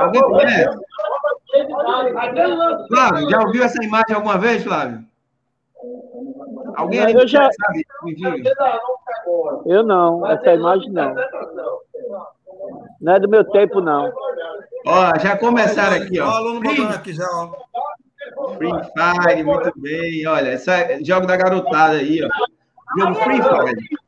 [0.00, 0.78] Alguém conhece?
[2.88, 5.04] Flávio, já ouviu essa imagem alguma vez, Flávio?
[6.76, 7.48] Alguém aí eu já...
[7.52, 7.86] sabe?
[9.66, 11.14] Eu não, essa imagem não.
[13.00, 14.12] Não é do meu tempo, não.
[14.86, 16.26] Ó, já começaram aqui, ó.
[16.26, 17.52] Ó, aluno botando aqui já, ó.
[18.56, 20.26] Free Fire, muito bem.
[20.26, 22.28] Olha, esse é jogo da garotada aí, ó.
[22.98, 24.06] Jogo Free Fire.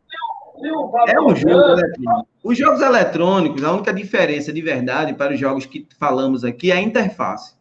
[1.09, 2.28] É um jogo eletrônico.
[2.42, 6.76] Os jogos eletrônicos, a única diferença de verdade para os jogos que falamos aqui é
[6.76, 7.55] a interface.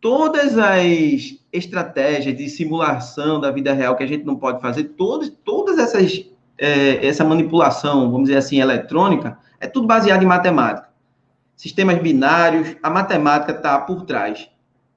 [0.00, 5.28] Todas as estratégias de simulação da vida real que a gente não pode fazer, todas,
[5.44, 6.24] todas essas
[6.58, 10.88] é, essa manipulação, vamos dizer assim, eletrônica, é tudo baseado em matemática.
[11.56, 14.48] Sistemas binários, a matemática está por trás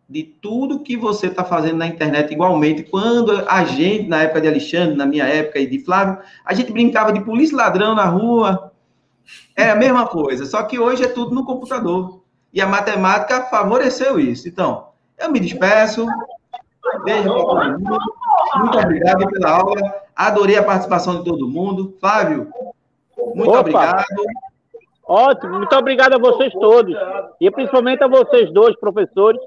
[0.10, 2.84] de tudo que você está fazendo na internet igualmente.
[2.84, 6.72] Quando a gente, na época de Alexandre, na minha época e de Flávio, a gente
[6.72, 8.74] brincava de polícia ladrão na rua.
[9.56, 12.22] É a mesma coisa, só que hoje é tudo no computador.
[12.54, 14.50] E a matemática favoreceu isso.
[14.50, 14.90] Então,
[15.22, 16.06] eu me despeço.
[17.04, 18.00] Beijo para todo mundo.
[18.56, 20.02] Muito obrigado pela aula.
[20.16, 21.96] Adorei a participação de todo mundo.
[22.00, 22.52] Flávio,
[23.36, 23.60] muito Opa.
[23.60, 24.06] obrigado.
[25.08, 26.96] Ótimo, muito obrigado a vocês todos.
[27.40, 29.42] E principalmente a vocês dois, professores,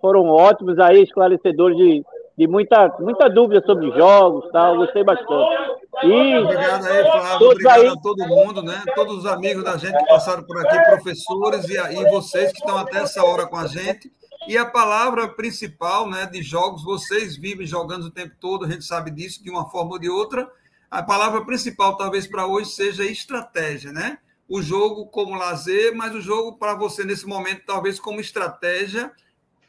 [0.00, 2.04] foram ótimos aí, esclarecedores de,
[2.36, 4.76] de muita, muita dúvida sobre jogos tal.
[4.76, 5.78] Gostei bastante.
[6.04, 7.50] E obrigado aí, Flávio.
[7.50, 7.88] Obrigado aí...
[7.88, 8.82] a todo mundo, né?
[8.94, 12.76] Todos os amigos da gente que passaram por aqui, professores e, e vocês que estão
[12.76, 14.12] até essa hora com a gente.
[14.48, 18.82] E a palavra principal né, de jogos, vocês vivem jogando o tempo todo, a gente
[18.82, 20.50] sabe disso, de uma forma ou de outra.
[20.90, 24.16] A palavra principal, talvez, para hoje seja estratégia, né?
[24.48, 29.12] O jogo como lazer, mas o jogo para você nesse momento, talvez como estratégia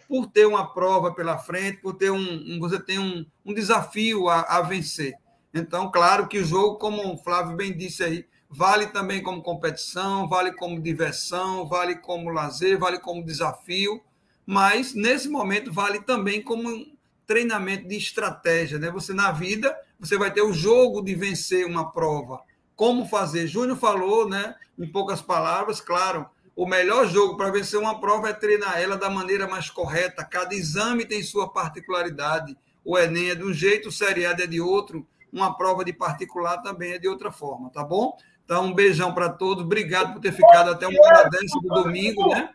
[0.08, 4.30] por ter uma prova pela frente, por ter um, um você tem um, um desafio
[4.30, 5.14] a, a, vencer.
[5.54, 10.26] Então, claro que o jogo, como o Flávio bem disse aí, vale também como competição,
[10.26, 14.02] vale como diversão, vale como lazer, vale como desafio,
[14.50, 16.92] mas nesse momento vale também como um
[17.28, 18.90] treinamento de estratégia, né?
[18.90, 22.42] Você na vida, você vai ter o jogo de vencer uma prova.
[22.76, 23.46] Como fazer?
[23.46, 28.34] Júnior falou, né, em poucas palavras, claro, o melhor jogo para vencer uma prova é
[28.34, 30.26] treinar ela da maneira mais correta.
[30.26, 32.58] Cada exame tem sua particularidade.
[32.84, 36.58] O Enem é de um jeito, o seriado é de outro, uma prova de particular
[36.64, 38.18] também é de outra forma, tá bom?
[38.46, 39.64] Então, um beijão para todos.
[39.64, 42.50] Obrigado por ter ficado até uma hora dessa do domingo, né?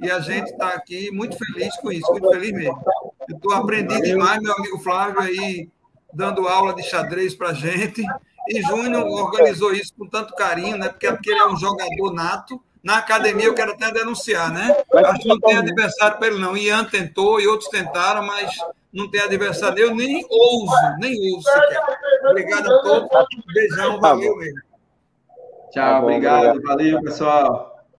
[0.00, 2.82] E a gente está aqui muito feliz com isso, muito feliz mesmo.
[3.28, 5.68] Eu estou aprendendo demais, meu amigo Flávio aí,
[6.12, 8.02] dando aula de xadrez para gente.
[8.48, 10.88] E Júnior organizou isso com tanto carinho, né?
[10.88, 14.74] Porque, porque ele é um jogador nato na academia eu quero até denunciar, né?
[14.94, 16.56] Acho que não tem adversário para ele, não.
[16.56, 18.50] Ian tentou e outros tentaram, mas
[18.92, 19.78] não tem adversário.
[19.78, 21.82] Eu nem ouso, nem ouso sequer.
[22.30, 23.08] Obrigado a todos.
[23.52, 24.60] Beijão, valeu mesmo.
[25.70, 27.69] Tchau, obrigado, valeu, pessoal.